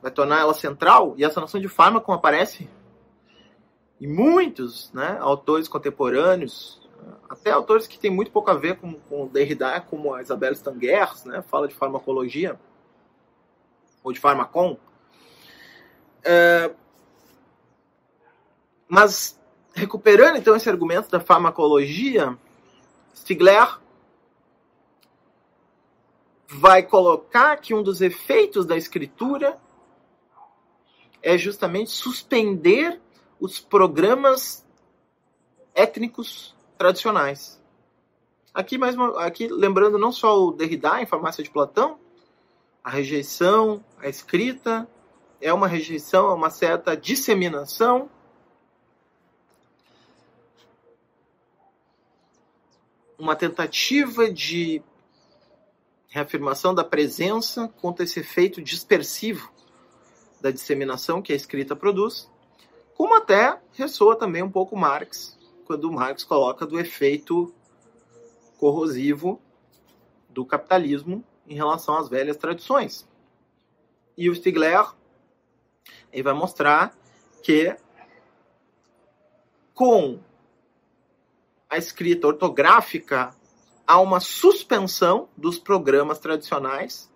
vai 0.00 0.10
tornar 0.10 0.40
ela 0.40 0.54
central, 0.54 1.14
e 1.16 1.24
essa 1.24 1.40
noção 1.40 1.60
de 1.60 1.68
fármaco 1.68 2.12
aparece 2.12 2.68
em 4.00 4.06
muitos 4.06 4.92
né, 4.92 5.18
autores 5.20 5.68
contemporâneos, 5.68 6.82
até 7.28 7.50
autores 7.50 7.86
que 7.86 7.98
têm 7.98 8.10
muito 8.10 8.30
pouco 8.30 8.50
a 8.50 8.54
ver 8.54 8.78
com, 8.78 8.94
com 8.94 9.26
Derrida, 9.26 9.80
como 9.80 10.14
a 10.14 10.22
Isabelle 10.22 10.56
Stangers, 10.56 11.24
né, 11.24 11.42
fala 11.42 11.68
de 11.68 11.74
farmacologia, 11.74 12.58
ou 14.02 14.12
de 14.12 14.20
farmacon. 14.20 14.76
É, 16.22 16.70
mas, 18.88 19.40
recuperando 19.74 20.36
então 20.36 20.54
esse 20.54 20.68
argumento 20.68 21.10
da 21.10 21.20
farmacologia, 21.20 22.38
Stigler 23.14 23.78
vai 26.46 26.82
colocar 26.82 27.56
que 27.56 27.74
um 27.74 27.82
dos 27.82 28.00
efeitos 28.00 28.64
da 28.66 28.76
escritura 28.76 29.58
é 31.22 31.36
justamente 31.38 31.90
suspender 31.90 33.00
os 33.40 33.60
programas 33.60 34.64
étnicos 35.74 36.54
tradicionais. 36.78 37.60
Aqui, 38.52 38.78
mais 38.78 38.94
uma, 38.94 39.24
aqui 39.24 39.48
lembrando 39.48 39.98
não 39.98 40.12
só 40.12 40.40
o 40.40 40.52
Derrida 40.52 41.02
em 41.02 41.06
Farmácia 41.06 41.42
de 41.42 41.50
Platão, 41.50 41.98
a 42.82 42.90
rejeição, 42.90 43.84
a 43.98 44.08
escrita, 44.08 44.88
é 45.40 45.52
uma 45.52 45.66
rejeição, 45.66 46.30
é 46.30 46.34
uma 46.34 46.50
certa 46.50 46.96
disseminação. 46.96 48.08
Uma 53.18 53.34
tentativa 53.34 54.30
de 54.30 54.82
reafirmação 56.08 56.74
da 56.74 56.84
presença 56.84 57.68
contra 57.80 58.04
esse 58.04 58.20
efeito 58.20 58.62
dispersivo 58.62 59.52
da 60.40 60.50
disseminação 60.50 61.20
que 61.20 61.32
a 61.32 61.36
escrita 61.36 61.74
produz, 61.74 62.30
como 62.96 63.16
até 63.16 63.60
ressoa 63.72 64.16
também 64.16 64.42
um 64.42 64.50
pouco 64.50 64.76
Marx, 64.76 65.38
quando 65.66 65.90
Marx 65.90 66.24
coloca 66.24 66.66
do 66.66 66.78
efeito 66.78 67.52
corrosivo 68.58 69.40
do 70.28 70.44
capitalismo 70.44 71.24
em 71.46 71.54
relação 71.54 71.96
às 71.96 72.08
velhas 72.08 72.36
tradições. 72.36 73.08
E 74.16 74.30
o 74.30 74.34
Stigler 74.34 74.92
ele 76.12 76.22
vai 76.22 76.32
mostrar 76.32 76.96
que 77.42 77.76
com 79.74 80.20
a 81.68 81.76
escrita 81.76 82.28
ortográfica 82.28 83.34
há 83.86 84.00
uma 84.00 84.20
suspensão 84.20 85.28
dos 85.36 85.58
programas 85.58 86.18
tradicionais 86.18 87.10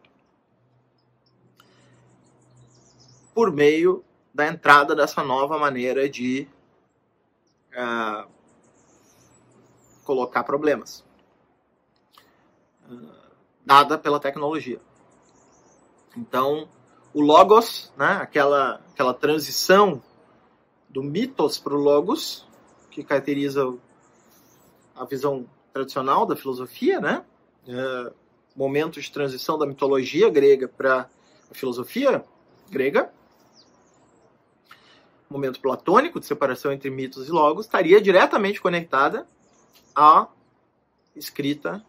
por 3.33 3.53
meio 3.53 4.05
da 4.39 4.47
entrada 4.47 4.95
dessa 4.95 5.21
nova 5.25 5.59
maneira 5.59 6.09
de 6.09 6.47
uh, 7.75 8.25
colocar 10.05 10.45
problemas, 10.45 11.05
uh, 12.89 13.35
dada 13.67 13.99
pela 13.99 14.21
tecnologia. 14.21 14.81
Então, 16.17 16.69
o 17.13 17.21
logos, 17.21 17.93
né, 17.97 18.21
aquela, 18.23 18.81
aquela 18.93 19.13
transição 19.13 20.01
do 20.89 21.03
mitos 21.03 21.59
para 21.59 21.75
o 21.75 21.77
logos, 21.77 22.47
que 22.93 23.03
caracteriza 23.03 23.77
a 24.95 25.05
visão 25.05 25.51
tradicional 25.73 26.25
da 26.25 26.37
filosofia, 26.37 27.01
né? 27.01 27.25
É, 27.67 28.13
momento 28.55 29.01
de 29.01 29.11
transição 29.11 29.59
da 29.59 29.67
mitologia 29.67 30.31
grega 30.31 30.69
para 30.69 31.11
a 31.51 31.55
filosofia 31.55 32.25
grega. 32.71 33.13
Momento 35.31 35.61
platônico 35.61 36.19
de 36.19 36.27
separação 36.27 36.73
entre 36.73 36.91
mitos 36.91 37.29
e 37.29 37.31
logos, 37.31 37.67
estaria 37.67 38.01
diretamente 38.01 38.61
conectada 38.61 39.27
à 39.95 40.29
escrita 41.15 41.85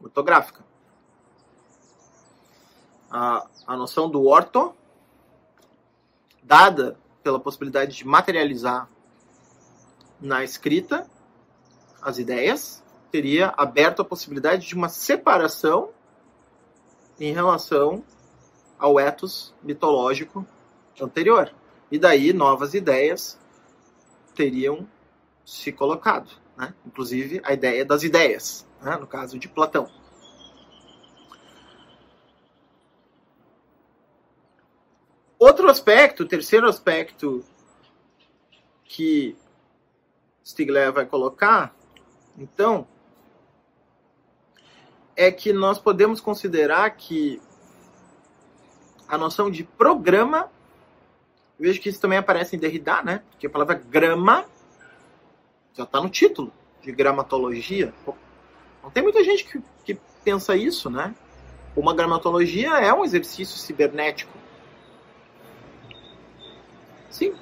ortográfica. 0.00 0.64
A, 3.10 3.46
a 3.66 3.76
noção 3.76 4.10
do 4.10 4.26
orto, 4.26 4.74
dada 6.42 6.98
pela 7.22 7.40
possibilidade 7.40 7.96
de 7.96 8.06
materializar 8.06 8.88
na 10.20 10.44
escrita 10.44 11.08
as 12.02 12.18
ideias, 12.18 12.84
teria 13.10 13.52
aberto 13.56 14.02
a 14.02 14.04
possibilidade 14.04 14.66
de 14.66 14.74
uma 14.74 14.88
separação 14.88 15.90
em 17.18 17.32
relação 17.32 18.04
ao 18.78 19.00
ethos 19.00 19.54
mitológico 19.62 20.46
anterior. 21.00 21.52
E 21.90 21.98
daí 21.98 22.32
novas 22.32 22.74
ideias 22.74 23.38
teriam 24.34 24.86
se 25.44 25.72
colocado, 25.72 26.30
né? 26.56 26.74
inclusive 26.86 27.40
a 27.42 27.52
ideia 27.52 27.84
das 27.84 28.02
ideias, 28.02 28.66
né? 28.82 28.96
no 28.96 29.06
caso 29.06 29.38
de 29.38 29.48
Platão. 29.48 29.90
Outro 35.38 35.70
aspecto, 35.70 36.26
terceiro 36.26 36.68
aspecto 36.68 37.44
que 38.84 39.36
Stigler 40.44 40.92
vai 40.92 41.06
colocar, 41.06 41.74
então, 42.36 42.86
é 45.16 45.32
que 45.32 45.52
nós 45.52 45.78
podemos 45.78 46.20
considerar 46.20 46.90
que 46.90 47.42
a 49.08 49.18
noção 49.18 49.50
de 49.50 49.64
programa 49.64 50.50
Vejo 51.58 51.80
que 51.80 51.88
isso 51.88 52.00
também 52.00 52.18
aparece 52.18 52.54
em 52.54 52.58
Derrida, 52.58 53.02
né? 53.02 53.22
Porque 53.30 53.46
a 53.46 53.50
palavra 53.50 53.74
grama 53.74 54.44
já 55.74 55.84
está 55.84 56.00
no 56.00 56.08
título 56.08 56.52
de 56.82 56.92
gramatologia. 56.92 57.92
Não 58.82 58.90
tem 58.90 59.02
muita 59.02 59.24
gente 59.24 59.44
que, 59.44 59.62
que 59.84 60.00
pensa 60.22 60.54
isso, 60.54 60.88
né? 60.88 61.14
Uma 61.76 61.94
gramatologia 61.94 62.70
é 62.78 62.92
um 62.92 63.04
exercício 63.04 63.56
cibernético. 63.56 64.32
Sim. 67.10 67.34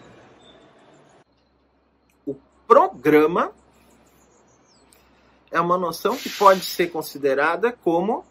O 2.24 2.34
programa 2.66 3.52
é 5.50 5.60
uma 5.60 5.78
noção 5.78 6.16
que 6.16 6.28
pode 6.30 6.64
ser 6.64 6.88
considerada 6.88 7.72
como 7.72 8.24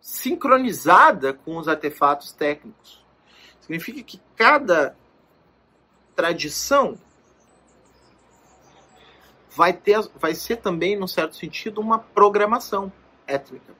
sincronizada 0.00 1.32
com 1.32 1.56
os 1.56 1.68
artefatos 1.68 2.32
técnicos. 2.32 2.99
Significa 3.70 4.02
que 4.02 4.20
cada 4.34 4.96
tradição 6.16 6.98
vai, 9.54 9.72
ter, 9.72 10.00
vai 10.18 10.34
ser 10.34 10.56
também, 10.56 10.98
num 10.98 11.06
certo 11.06 11.36
sentido, 11.36 11.80
uma 11.80 12.00
programação 12.00 12.92
étnica. 13.28 13.72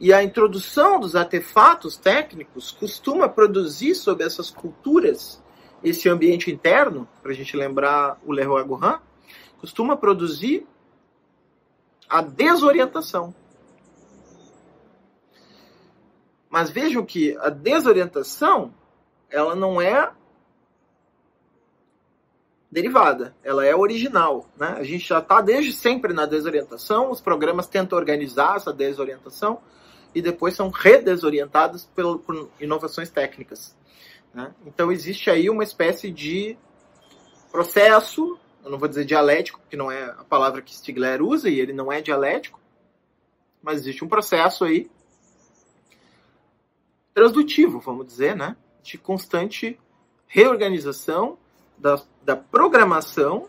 E 0.00 0.12
a 0.12 0.24
introdução 0.24 0.98
dos 0.98 1.14
artefatos 1.14 1.96
técnicos 1.96 2.72
costuma 2.72 3.28
produzir 3.28 3.94
sobre 3.94 4.26
essas 4.26 4.50
culturas 4.50 5.40
esse 5.80 6.08
ambiente 6.08 6.50
interno, 6.50 7.06
para 7.22 7.30
a 7.30 7.34
gente 7.34 7.56
lembrar 7.56 8.18
o 8.24 8.32
Leroy 8.32 8.64
Gohan, 8.64 9.00
costuma 9.60 9.96
produzir 9.96 10.66
a 12.08 12.20
desorientação. 12.20 13.32
Mas 16.54 16.70
vejam 16.70 17.04
que 17.04 17.36
a 17.38 17.50
desorientação, 17.50 18.72
ela 19.28 19.56
não 19.56 19.82
é 19.82 20.12
derivada, 22.70 23.34
ela 23.42 23.66
é 23.66 23.74
original. 23.74 24.48
Né? 24.56 24.68
A 24.68 24.84
gente 24.84 25.04
já 25.04 25.18
está 25.18 25.40
desde 25.40 25.72
sempre 25.72 26.12
na 26.12 26.26
desorientação, 26.26 27.10
os 27.10 27.20
programas 27.20 27.66
tentam 27.66 27.98
organizar 27.98 28.54
essa 28.54 28.72
desorientação 28.72 29.62
e 30.14 30.22
depois 30.22 30.54
são 30.54 30.70
redesorientados 30.70 31.86
por, 31.86 32.48
inovações 32.60 33.10
técnicas. 33.10 33.76
Né? 34.32 34.54
Então 34.64 34.92
existe 34.92 35.30
aí 35.30 35.50
uma 35.50 35.64
espécie 35.64 36.08
de 36.08 36.56
processo, 37.50 38.38
eu 38.64 38.70
não 38.70 38.78
vou 38.78 38.86
dizer 38.86 39.04
dialético, 39.04 39.58
porque 39.58 39.76
não 39.76 39.90
é 39.90 40.04
a 40.04 40.22
palavra 40.22 40.62
que 40.62 40.72
Stigler 40.72 41.20
usa 41.20 41.50
e 41.50 41.58
ele 41.58 41.72
não 41.72 41.90
é 41.90 42.00
dialético, 42.00 42.60
mas 43.60 43.80
existe 43.80 44.04
um 44.04 44.08
processo 44.08 44.64
aí 44.64 44.88
transdutivo, 47.14 47.78
vamos 47.78 48.06
dizer, 48.06 48.36
né? 48.36 48.56
de 48.82 48.98
constante 48.98 49.80
reorganização 50.26 51.38
da, 51.78 52.02
da 52.22 52.36
programação 52.36 53.48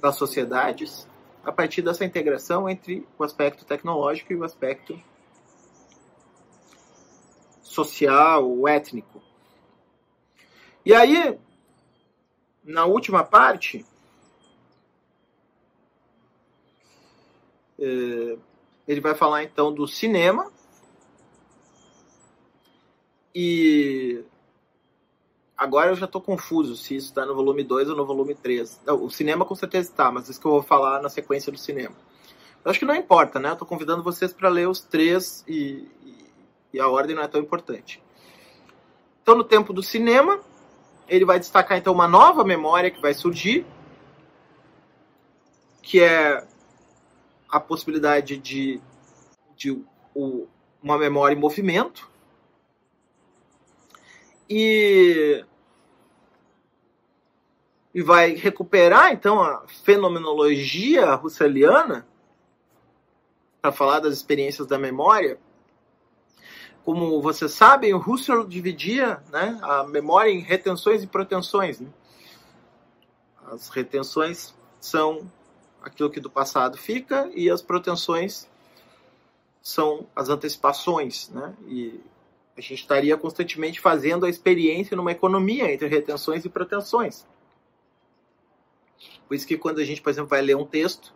das 0.00 0.16
sociedades 0.16 1.08
a 1.44 1.52
partir 1.52 1.82
dessa 1.82 2.04
integração 2.04 2.68
entre 2.68 3.06
o 3.18 3.22
aspecto 3.22 3.64
tecnológico 3.64 4.32
e 4.32 4.36
o 4.36 4.44
aspecto 4.44 5.00
social, 7.62 8.66
étnico. 8.66 9.22
E 10.84 10.92
aí, 10.94 11.38
na 12.64 12.84
última 12.84 13.24
parte, 13.24 13.86
eh, 17.78 18.36
ele 18.86 19.00
vai 19.00 19.14
falar 19.14 19.44
então 19.44 19.72
do 19.72 19.86
cinema 19.86 20.52
e 23.34 24.22
agora 25.56 25.90
eu 25.90 25.96
já 25.96 26.06
estou 26.06 26.20
confuso 26.20 26.76
se 26.76 26.96
isso 26.96 27.08
está 27.08 27.24
no 27.24 27.34
volume 27.34 27.64
2 27.64 27.88
ou 27.90 27.96
no 27.96 28.04
volume 28.04 28.34
3. 28.34 28.80
Não, 28.86 29.04
o 29.04 29.10
cinema 29.10 29.44
com 29.44 29.54
certeza 29.54 29.90
está, 29.90 30.10
mas 30.10 30.28
isso 30.28 30.40
que 30.40 30.46
eu 30.46 30.52
vou 30.52 30.62
falar 30.62 31.00
na 31.00 31.08
sequência 31.08 31.50
do 31.52 31.58
cinema. 31.58 31.94
Eu 32.64 32.70
acho 32.70 32.78
que 32.78 32.84
não 32.84 32.94
importa, 32.94 33.40
né? 33.40 33.48
Eu 33.48 33.54
estou 33.54 33.66
convidando 33.66 34.02
vocês 34.02 34.32
para 34.32 34.48
ler 34.48 34.68
os 34.68 34.80
três 34.80 35.44
e, 35.48 35.88
e, 36.04 36.30
e 36.74 36.80
a 36.80 36.88
ordem 36.88 37.16
não 37.16 37.22
é 37.22 37.28
tão 37.28 37.40
importante. 37.40 38.02
Então, 39.22 39.36
no 39.36 39.44
tempo 39.44 39.72
do 39.72 39.82
cinema, 39.82 40.40
ele 41.08 41.24
vai 41.24 41.38
destacar 41.38 41.78
então 41.78 41.92
uma 41.92 42.08
nova 42.08 42.44
memória 42.44 42.90
que 42.90 43.00
vai 43.00 43.14
surgir, 43.14 43.66
que 45.80 46.00
é 46.00 46.46
a 47.48 47.60
possibilidade 47.60 48.36
de, 48.36 48.80
de 49.56 49.84
o, 50.14 50.46
uma 50.82 50.98
memória 50.98 51.34
em 51.34 51.38
movimento, 51.38 52.10
e 54.54 55.44
e 57.94 58.02
vai 58.02 58.34
recuperar 58.34 59.12
então 59.12 59.42
a 59.42 59.66
fenomenologia 59.84 61.14
russeliana 61.14 62.06
para 63.60 63.70
falar 63.70 64.00
das 64.00 64.14
experiências 64.14 64.66
da 64.66 64.78
memória. 64.78 65.38
Como 66.84 67.20
vocês 67.20 67.52
sabem, 67.52 67.94
o 67.94 67.98
Husserl 67.98 68.44
dividia 68.44 69.22
né, 69.30 69.58
a 69.62 69.84
memória 69.84 70.30
em 70.30 70.40
retenções 70.40 71.02
e 71.02 71.06
protensões. 71.06 71.78
Né? 71.78 71.88
As 73.46 73.68
retenções 73.68 74.54
são 74.80 75.30
aquilo 75.82 76.10
que 76.10 76.18
do 76.18 76.30
passado 76.30 76.76
fica 76.76 77.30
e 77.34 77.48
as 77.50 77.62
protensões 77.62 78.48
são 79.60 80.08
as 80.16 80.28
antecipações. 80.28 81.28
Né? 81.28 81.54
E 81.68 82.00
a 82.56 82.60
gente 82.60 82.74
estaria 82.74 83.16
constantemente 83.16 83.80
fazendo 83.80 84.26
a 84.26 84.28
experiência 84.28 84.96
numa 84.96 85.12
economia 85.12 85.72
entre 85.72 85.88
retenções 85.88 86.44
e 86.44 86.48
pretensões. 86.48 87.26
Por 89.26 89.34
isso 89.34 89.46
que 89.46 89.56
quando 89.56 89.78
a 89.78 89.84
gente, 89.84 90.02
por 90.02 90.10
exemplo, 90.10 90.28
vai 90.28 90.42
ler 90.42 90.56
um 90.56 90.66
texto 90.66 91.14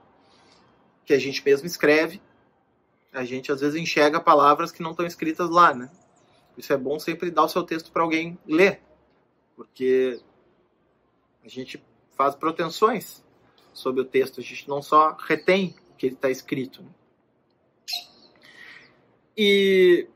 que 1.05 1.12
a 1.12 1.18
gente 1.18 1.44
mesmo 1.44 1.66
escreve, 1.66 2.20
a 3.12 3.25
gente 3.25 3.53
às 3.53 3.61
vezes 3.61 3.81
enxerga 3.81 4.20
palavras 4.20 4.72
que 4.72 4.83
não 4.83 4.90
estão 4.90 5.07
escritas 5.07 5.49
lá, 5.51 5.75
né? 5.75 5.90
Isso 6.57 6.72
é 6.72 6.77
bom 6.77 6.99
sempre 6.99 7.31
dar 7.31 7.44
o 7.44 7.49
seu 7.49 7.62
texto 7.62 7.92
para 7.92 8.03
alguém 8.03 8.38
ler, 8.46 8.81
porque 9.55 10.20
a 11.44 11.49
gente 11.49 11.83
faz 12.16 12.35
pretensões 12.35 13.22
sobre 13.72 14.01
o 14.01 14.05
texto, 14.05 14.40
a 14.40 14.42
gente 14.42 14.68
não 14.68 14.81
só 14.81 15.12
retém 15.12 15.77
o 15.92 15.96
que 15.96 16.07
está 16.07 16.31
escrito. 16.31 16.83
Né? 16.83 16.88
E 19.37 20.09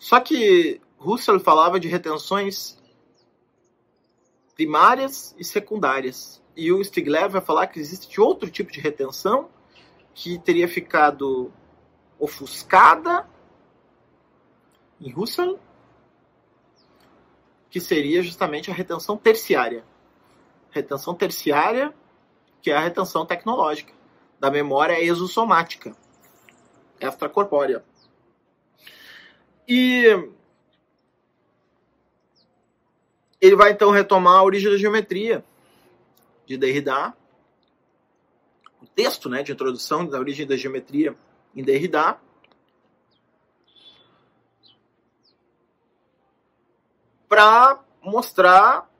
só 0.00 0.18
que 0.18 0.80
Husserl 0.98 1.38
falava 1.38 1.78
de 1.78 1.86
retenções 1.86 2.80
primárias 4.54 5.34
e 5.38 5.44
secundárias. 5.44 6.42
E 6.56 6.72
o 6.72 6.82
Stigler 6.82 7.28
vai 7.28 7.42
falar 7.42 7.66
que 7.66 7.78
existe 7.78 8.18
outro 8.18 8.50
tipo 8.50 8.72
de 8.72 8.80
retenção 8.80 9.50
que 10.14 10.38
teria 10.38 10.66
ficado 10.66 11.52
ofuscada 12.18 13.28
em 14.98 15.14
Husserl, 15.14 15.58
que 17.68 17.78
seria 17.78 18.22
justamente 18.22 18.70
a 18.70 18.74
retenção 18.74 19.18
terciária. 19.18 19.84
Retenção 20.70 21.14
terciária, 21.14 21.94
que 22.62 22.70
é 22.70 22.76
a 22.76 22.80
retenção 22.80 23.26
tecnológica, 23.26 23.92
da 24.38 24.50
memória 24.50 24.98
exossomática, 24.98 25.94
extracorpórea. 26.98 27.84
E 29.72 30.28
ele 33.40 33.54
vai 33.54 33.70
então 33.70 33.92
retomar 33.92 34.38
a 34.38 34.42
origem 34.42 34.68
da 34.68 34.76
geometria 34.76 35.44
de 36.44 36.58
Derrida, 36.58 37.14
o 38.82 38.86
texto 38.86 39.28
né, 39.28 39.44
de 39.44 39.52
introdução 39.52 40.04
da 40.04 40.18
origem 40.18 40.44
da 40.44 40.56
geometria 40.56 41.16
em 41.54 41.62
Derrida, 41.62 42.18
para 47.28 47.78
mostrar, 48.02 48.90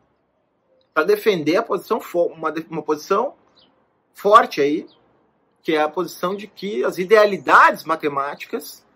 para 0.94 1.02
defender 1.02 1.56
a 1.56 1.64
posição 1.64 2.00
uma, 2.14 2.54
uma 2.70 2.82
posição 2.84 3.34
forte 4.14 4.60
aí, 4.60 4.86
que 5.62 5.72
é 5.72 5.82
a 5.82 5.88
posição 5.88 6.36
de 6.36 6.46
que 6.46 6.84
as 6.84 6.96
idealidades 6.96 7.82
matemáticas 7.82 8.88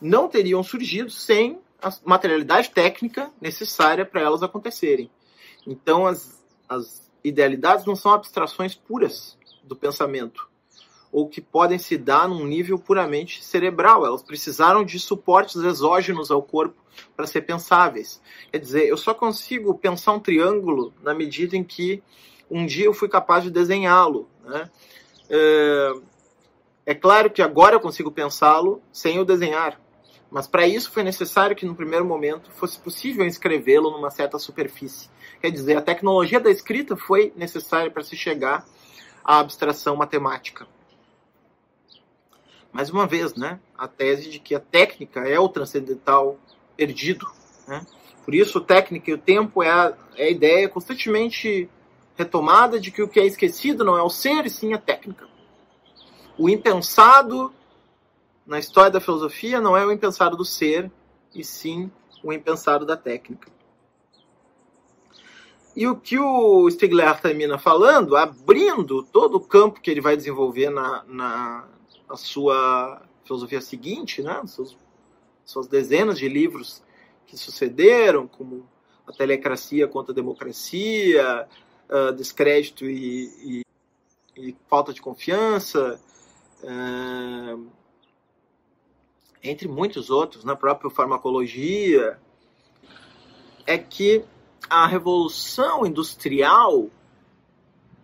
não 0.00 0.28
teriam 0.28 0.62
surgido 0.62 1.10
sem 1.10 1.58
a 1.82 1.92
materialidade 2.04 2.70
técnica 2.70 3.30
necessária 3.40 4.04
para 4.04 4.20
elas 4.20 4.42
acontecerem. 4.42 5.10
Então, 5.66 6.06
as, 6.06 6.42
as 6.68 7.10
idealidades 7.22 7.84
não 7.84 7.96
são 7.96 8.12
abstrações 8.12 8.74
puras 8.74 9.36
do 9.62 9.74
pensamento, 9.74 10.48
ou 11.12 11.28
que 11.28 11.40
podem 11.40 11.78
se 11.78 11.96
dar 11.96 12.28
num 12.28 12.44
nível 12.46 12.78
puramente 12.78 13.42
cerebral. 13.42 14.06
Elas 14.06 14.22
precisaram 14.22 14.84
de 14.84 14.98
suportes 14.98 15.56
exógenos 15.56 16.30
ao 16.30 16.42
corpo 16.42 16.76
para 17.16 17.26
ser 17.26 17.42
pensáveis. 17.42 18.20
Quer 18.50 18.58
dizer, 18.58 18.86
eu 18.86 18.96
só 18.96 19.14
consigo 19.14 19.74
pensar 19.74 20.12
um 20.12 20.20
triângulo 20.20 20.92
na 21.02 21.14
medida 21.14 21.56
em 21.56 21.64
que 21.64 22.02
um 22.50 22.64
dia 22.64 22.86
eu 22.86 22.94
fui 22.94 23.08
capaz 23.08 23.44
de 23.44 23.50
desenhá-lo. 23.50 24.28
Né? 24.44 24.70
É, 25.28 25.92
é 26.86 26.94
claro 26.94 27.30
que 27.30 27.42
agora 27.42 27.74
eu 27.74 27.80
consigo 27.80 28.10
pensá-lo 28.10 28.80
sem 28.92 29.16
eu 29.16 29.24
desenhar. 29.24 29.80
Mas 30.30 30.46
para 30.46 30.66
isso 30.66 30.90
foi 30.90 31.02
necessário 31.02 31.54
que 31.54 31.64
no 31.64 31.74
primeiro 31.74 32.04
momento 32.04 32.50
fosse 32.50 32.78
possível 32.78 33.26
escrevê-lo 33.26 33.90
numa 33.90 34.10
certa 34.10 34.38
superfície. 34.38 35.08
Quer 35.40 35.50
dizer, 35.50 35.76
a 35.76 35.82
tecnologia 35.82 36.40
da 36.40 36.50
escrita 36.50 36.96
foi 36.96 37.32
necessária 37.36 37.90
para 37.90 38.02
se 38.02 38.16
chegar 38.16 38.66
à 39.24 39.38
abstração 39.38 39.96
matemática. 39.96 40.66
Mais 42.72 42.90
uma 42.90 43.06
vez, 43.06 43.34
né, 43.34 43.58
a 43.78 43.88
tese 43.88 44.28
de 44.28 44.38
que 44.38 44.54
a 44.54 44.60
técnica 44.60 45.20
é 45.20 45.38
o 45.38 45.48
transcendental 45.48 46.38
perdido. 46.76 47.26
Né? 47.66 47.86
Por 48.24 48.34
isso, 48.34 48.60
técnica 48.60 49.10
e 49.10 49.14
o 49.14 49.18
tempo 49.18 49.62
é 49.62 49.70
a, 49.70 49.96
é 50.16 50.24
a 50.24 50.30
ideia 50.30 50.68
constantemente 50.68 51.70
retomada 52.16 52.80
de 52.80 52.90
que 52.90 53.02
o 53.02 53.08
que 53.08 53.20
é 53.20 53.26
esquecido 53.26 53.84
não 53.84 53.96
é 53.96 54.02
o 54.02 54.10
ser, 54.10 54.44
e 54.46 54.50
sim 54.50 54.72
a 54.72 54.78
técnica. 54.78 55.26
O 56.36 56.48
impensado 56.48 57.52
na 58.46 58.58
história 58.58 58.90
da 58.90 59.00
filosofia 59.00 59.60
não 59.60 59.76
é 59.76 59.84
o 59.84 59.92
impensado 59.92 60.36
do 60.36 60.44
ser, 60.44 60.90
e 61.34 61.42
sim 61.44 61.90
o 62.22 62.32
impensado 62.32 62.86
da 62.86 62.96
técnica. 62.96 63.50
E 65.74 65.86
o 65.86 65.96
que 65.96 66.18
o 66.18 66.70
Stigler 66.70 67.20
termina 67.20 67.58
falando, 67.58 68.16
abrindo 68.16 69.02
todo 69.02 69.36
o 69.36 69.40
campo 69.40 69.80
que 69.80 69.90
ele 69.90 70.00
vai 70.00 70.16
desenvolver 70.16 70.70
na, 70.70 71.04
na, 71.06 71.68
na 72.08 72.16
sua 72.16 73.02
filosofia 73.24 73.60
seguinte, 73.60 74.22
né? 74.22 74.42
Suas 75.44 75.66
dezenas 75.66 76.18
de 76.18 76.28
livros 76.28 76.82
que 77.26 77.36
sucederam, 77.36 78.26
como 78.26 78.66
a 79.06 79.12
telecracia 79.12 79.86
contra 79.86 80.12
a 80.12 80.14
democracia, 80.14 81.46
uh, 81.90 82.12
descrédito 82.12 82.86
e, 82.86 83.62
e, 84.36 84.48
e, 84.48 84.56
falta 84.68 84.92
de 84.92 85.02
confiança, 85.02 86.00
uh, 86.62 87.66
entre 89.42 89.68
muitos 89.68 90.10
outros, 90.10 90.44
na 90.44 90.56
própria 90.56 90.90
farmacologia, 90.90 92.18
é 93.66 93.78
que 93.78 94.24
a 94.68 94.86
revolução 94.86 95.86
industrial 95.86 96.88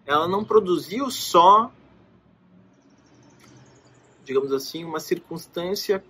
ela 0.04 0.26
não 0.26 0.44
produziu 0.44 1.10
só, 1.10 1.70
digamos 4.24 4.52
assim, 4.52 4.84
uma 4.84 5.00
circunstância 5.00 6.04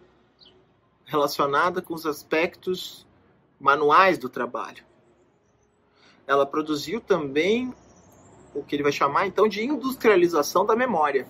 relacionada 1.05 1.83
com 1.83 1.95
os 1.95 2.07
aspectos 2.07 3.07
manuais 3.61 4.19
do 4.19 4.29
trabalho. 4.29 4.85
Ela 6.27 6.47
produziu 6.47 7.01
também 7.01 7.75
o 8.55 8.63
que 8.63 8.75
ele 8.75 8.83
vai 8.83 8.93
chamar 8.93 9.27
então 9.27 9.49
de 9.49 9.63
industrialização 9.63 10.65
da 10.65 10.75
memória. 10.77 11.29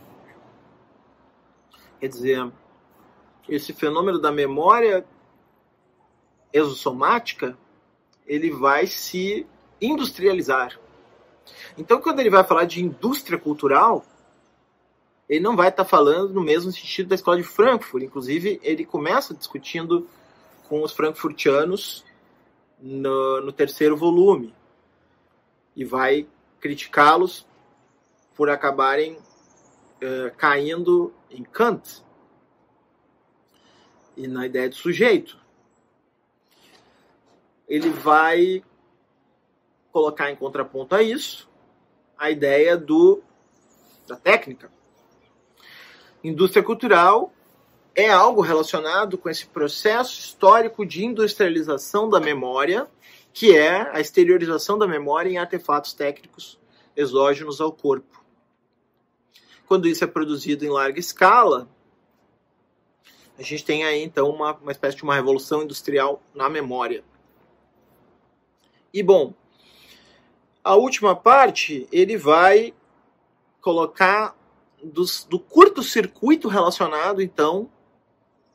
Quer 2.00 2.08
dizer, 2.08 2.52
esse 3.54 3.72
fenômeno 3.72 4.18
da 4.18 4.32
memória 4.32 5.04
exossomática, 6.52 7.56
ele 8.26 8.50
vai 8.50 8.86
se 8.86 9.46
industrializar. 9.80 10.78
Então, 11.76 12.00
quando 12.00 12.20
ele 12.20 12.30
vai 12.30 12.44
falar 12.44 12.64
de 12.64 12.82
indústria 12.82 13.38
cultural, 13.38 14.04
ele 15.28 15.40
não 15.40 15.56
vai 15.56 15.68
estar 15.68 15.84
falando 15.84 16.34
no 16.34 16.42
mesmo 16.42 16.70
sentido 16.70 17.08
da 17.08 17.14
escola 17.14 17.38
de 17.38 17.42
Frankfurt. 17.42 18.04
Inclusive, 18.04 18.60
ele 18.62 18.84
começa 18.84 19.34
discutindo 19.34 20.06
com 20.68 20.82
os 20.82 20.92
frankfurtianos 20.92 22.04
no, 22.80 23.40
no 23.40 23.52
terceiro 23.52 23.96
volume 23.96 24.54
e 25.74 25.84
vai 25.84 26.26
criticá-los 26.60 27.46
por 28.34 28.50
acabarem 28.50 29.14
uh, 29.14 30.34
caindo 30.36 31.12
em 31.30 31.42
Kant 31.42 32.02
e 34.16 34.26
na 34.26 34.46
ideia 34.46 34.68
de 34.68 34.76
sujeito. 34.76 35.38
Ele 37.68 37.90
vai 37.90 38.62
colocar 39.90 40.30
em 40.30 40.36
contraponto 40.36 40.94
a 40.94 41.02
isso 41.02 41.50
a 42.18 42.30
ideia 42.30 42.76
do 42.76 43.22
da 44.06 44.16
técnica. 44.16 44.70
Indústria 46.22 46.62
cultural 46.62 47.32
é 47.94 48.10
algo 48.10 48.40
relacionado 48.40 49.18
com 49.18 49.28
esse 49.28 49.46
processo 49.46 50.18
histórico 50.18 50.86
de 50.86 51.04
industrialização 51.04 52.08
da 52.08 52.20
memória, 52.20 52.88
que 53.32 53.56
é 53.56 53.90
a 53.94 54.00
exteriorização 54.00 54.78
da 54.78 54.86
memória 54.86 55.30
em 55.30 55.38
artefatos 55.38 55.92
técnicos 55.92 56.58
exógenos 56.96 57.60
ao 57.60 57.72
corpo. 57.72 58.22
Quando 59.66 59.88
isso 59.88 60.04
é 60.04 60.06
produzido 60.06 60.64
em 60.64 60.70
larga 60.70 61.00
escala, 61.00 61.68
a 63.42 63.44
gente 63.44 63.64
tem 63.64 63.84
aí 63.84 64.02
então 64.02 64.30
uma, 64.30 64.54
uma 64.54 64.72
espécie 64.72 64.96
de 64.96 65.02
uma 65.02 65.14
revolução 65.14 65.62
industrial 65.62 66.22
na 66.34 66.48
memória. 66.48 67.02
E 68.94 69.02
bom, 69.02 69.34
a 70.62 70.76
última 70.76 71.16
parte 71.16 71.88
ele 71.90 72.16
vai 72.16 72.72
colocar 73.60 74.36
dos, 74.82 75.24
do 75.24 75.38
curto-circuito 75.38 76.48
relacionado 76.48 77.20
então 77.20 77.68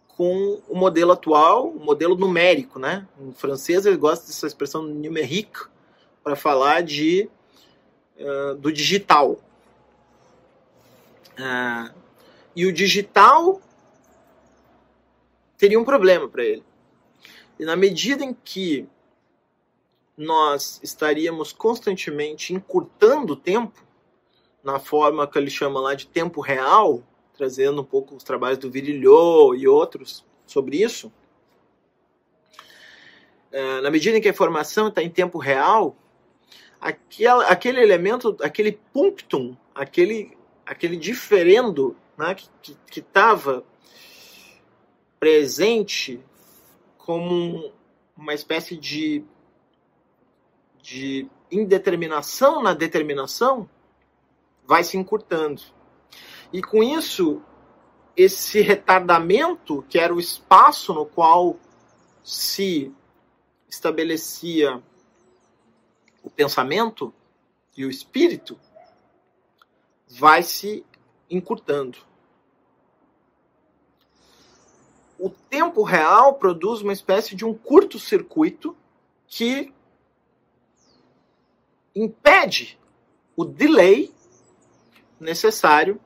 com 0.08 0.62
o 0.68 0.76
modelo 0.76 1.12
atual, 1.12 1.70
o 1.70 1.80
modelo 1.80 2.16
numérico, 2.16 2.80
né? 2.80 3.08
Em 3.20 3.32
francês 3.34 3.86
ele 3.86 3.98
gosta 3.98 4.26
dessa 4.26 4.48
expressão 4.48 4.82
numérique 4.82 5.60
para 6.24 6.36
falar 6.36 6.82
de 6.82 7.30
uh, 8.18 8.56
do 8.56 8.72
digital. 8.72 9.40
Uh, 11.38 11.94
e 12.56 12.66
o 12.66 12.74
digital 12.74 13.62
teria 15.58 15.80
um 15.80 15.84
problema 15.84 16.28
para 16.28 16.44
ele. 16.44 16.64
E 17.60 17.66
na 17.66 17.76
medida 17.76 18.24
em 18.24 18.34
que 18.34 18.88
nós 20.16 20.80
estaríamos 20.84 21.52
constantemente 21.52 22.54
encurtando 22.54 23.34
o 23.34 23.36
tempo, 23.36 23.86
na 24.64 24.80
forma 24.80 25.28
que 25.28 25.38
ele 25.38 25.50
chama 25.50 25.80
lá 25.80 25.94
de 25.94 26.08
tempo 26.08 26.42
real, 26.42 27.04
trazendo 27.36 27.82
um 27.82 27.86
pouco 27.86 28.16
os 28.16 28.24
trabalhos 28.24 28.58
do 28.58 28.72
Virilhot 28.72 29.56
e 29.58 29.68
outros 29.68 30.26
sobre 30.46 30.82
isso, 30.82 31.12
é, 33.52 33.82
na 33.82 33.90
medida 33.90 34.18
em 34.18 34.22
que 34.22 34.28
a 34.28 34.32
informação 34.32 34.88
está 34.88 35.02
em 35.02 35.10
tempo 35.10 35.38
real, 35.38 35.96
aquele, 36.82 37.44
aquele 37.46 37.82
elemento, 37.82 38.36
aquele 38.42 38.74
punctum, 38.94 39.56
aquele, 39.74 40.38
aquele 40.66 40.98
diferendo 40.98 41.96
né, 42.18 42.36
que 42.36 43.00
estava 43.00 43.64
presente 45.20 46.24
como 46.98 47.72
uma 48.16 48.34
espécie 48.34 48.76
de, 48.76 49.24
de 50.82 51.28
indeterminação 51.52 52.62
na 52.62 52.74
determinação, 52.74 53.70
vai 54.66 54.84
se 54.84 54.98
encurtando. 54.98 55.62
E 56.52 56.62
com 56.62 56.84
isso, 56.84 57.42
esse 58.16 58.62
retardamento, 58.62 59.84
que 59.90 60.00
era 60.00 60.14
o 60.14 60.20
espaço 60.20 60.94
no 60.94 61.06
qual 61.06 61.58
se 62.24 62.94
estabelecia 63.70 64.82
o 66.24 66.30
pensamento 66.30 67.14
e 67.76 67.86
o 67.86 67.90
espírito, 67.90 68.60
vai 70.10 70.42
se 70.42 70.86
encurtando 71.30 72.07
o 75.20 75.30
tempo 75.30 75.84
real 75.84 76.36
produz 76.36 76.82
uma 76.82 76.94
espécie 76.94 77.36
de 77.36 77.46
um 77.46 77.54
curto-circuito 77.54 78.76
que 79.28 79.74
impede 81.96 82.80
o 83.36 83.44
delay 83.44 84.14
necessário 85.20 86.00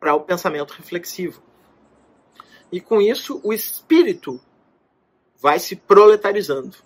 para 0.00 0.14
o 0.14 0.20
pensamento 0.20 0.72
reflexivo. 0.72 1.42
E 2.72 2.80
com 2.80 3.00
isso, 3.00 3.40
o 3.44 3.52
espírito 3.52 4.40
vai 5.38 5.58
se 5.58 5.76
proletarizando. 5.76 6.76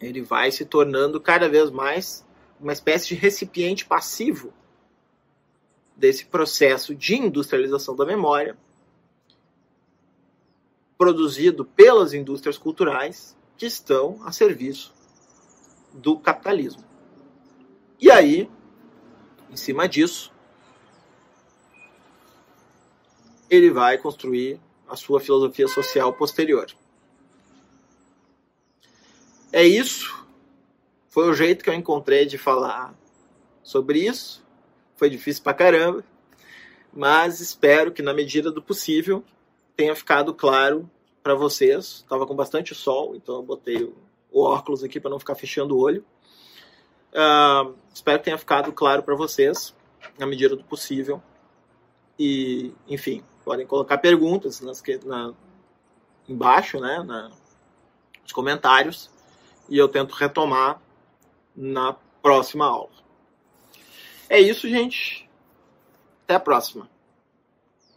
Ele 0.00 0.22
vai 0.22 0.50
se 0.50 0.64
tornando 0.64 1.20
cada 1.20 1.48
vez 1.48 1.70
mais 1.70 2.26
uma 2.58 2.72
espécie 2.72 3.08
de 3.08 3.14
recipiente 3.14 3.84
passivo 3.84 4.52
desse 5.96 6.24
processo 6.24 6.94
de 6.94 7.16
industrialização 7.16 7.94
da 7.94 8.04
memória, 8.04 8.56
produzido 11.02 11.64
pelas 11.64 12.14
indústrias 12.14 12.56
culturais 12.56 13.36
que 13.58 13.66
estão 13.66 14.20
a 14.24 14.30
serviço 14.30 14.94
do 15.92 16.16
capitalismo. 16.16 16.84
E 18.00 18.08
aí, 18.08 18.48
em 19.50 19.56
cima 19.56 19.88
disso, 19.88 20.32
ele 23.50 23.68
vai 23.68 23.98
construir 23.98 24.60
a 24.88 24.94
sua 24.94 25.18
filosofia 25.18 25.66
social 25.66 26.12
posterior. 26.12 26.70
É 29.50 29.64
isso. 29.64 30.24
Foi 31.08 31.28
o 31.28 31.34
jeito 31.34 31.64
que 31.64 31.70
eu 31.70 31.74
encontrei 31.74 32.26
de 32.26 32.38
falar 32.38 32.94
sobre 33.60 34.06
isso. 34.06 34.40
Foi 34.94 35.10
difícil 35.10 35.42
pra 35.42 35.52
caramba, 35.52 36.04
mas 36.92 37.40
espero 37.40 37.90
que 37.90 38.02
na 38.02 38.14
medida 38.14 38.52
do 38.52 38.62
possível 38.62 39.24
tenha 39.76 39.94
ficado 39.94 40.34
claro 40.34 40.88
para 41.22 41.34
vocês. 41.34 42.02
Estava 42.02 42.26
com 42.26 42.34
bastante 42.34 42.74
sol, 42.74 43.14
então 43.14 43.36
eu 43.36 43.42
botei 43.42 43.82
o, 44.30 44.42
óculos 44.42 44.82
aqui 44.82 44.98
para 44.98 45.10
não 45.10 45.18
ficar 45.18 45.34
fechando 45.34 45.76
o 45.76 45.80
olho. 45.80 46.04
Uh, 47.12 47.74
espero 47.92 48.18
que 48.18 48.24
tenha 48.24 48.38
ficado 48.38 48.72
claro 48.72 49.02
para 49.02 49.14
vocês, 49.14 49.74
na 50.18 50.26
medida 50.26 50.56
do 50.56 50.64
possível. 50.64 51.22
E, 52.18 52.72
enfim, 52.88 53.22
podem 53.44 53.66
colocar 53.66 53.98
perguntas 53.98 54.60
nas, 54.60 54.82
na, 55.04 55.34
embaixo, 56.28 56.80
né, 56.80 57.02
na, 57.02 57.30
nos 58.22 58.32
comentários, 58.32 59.10
e 59.68 59.76
eu 59.76 59.88
tento 59.88 60.12
retomar 60.12 60.80
na 61.54 61.94
próxima 62.22 62.66
aula. 62.66 62.90
É 64.28 64.40
isso, 64.40 64.68
gente. 64.68 65.28
Até 66.24 66.34
a 66.34 66.40
próxima. 66.40 66.88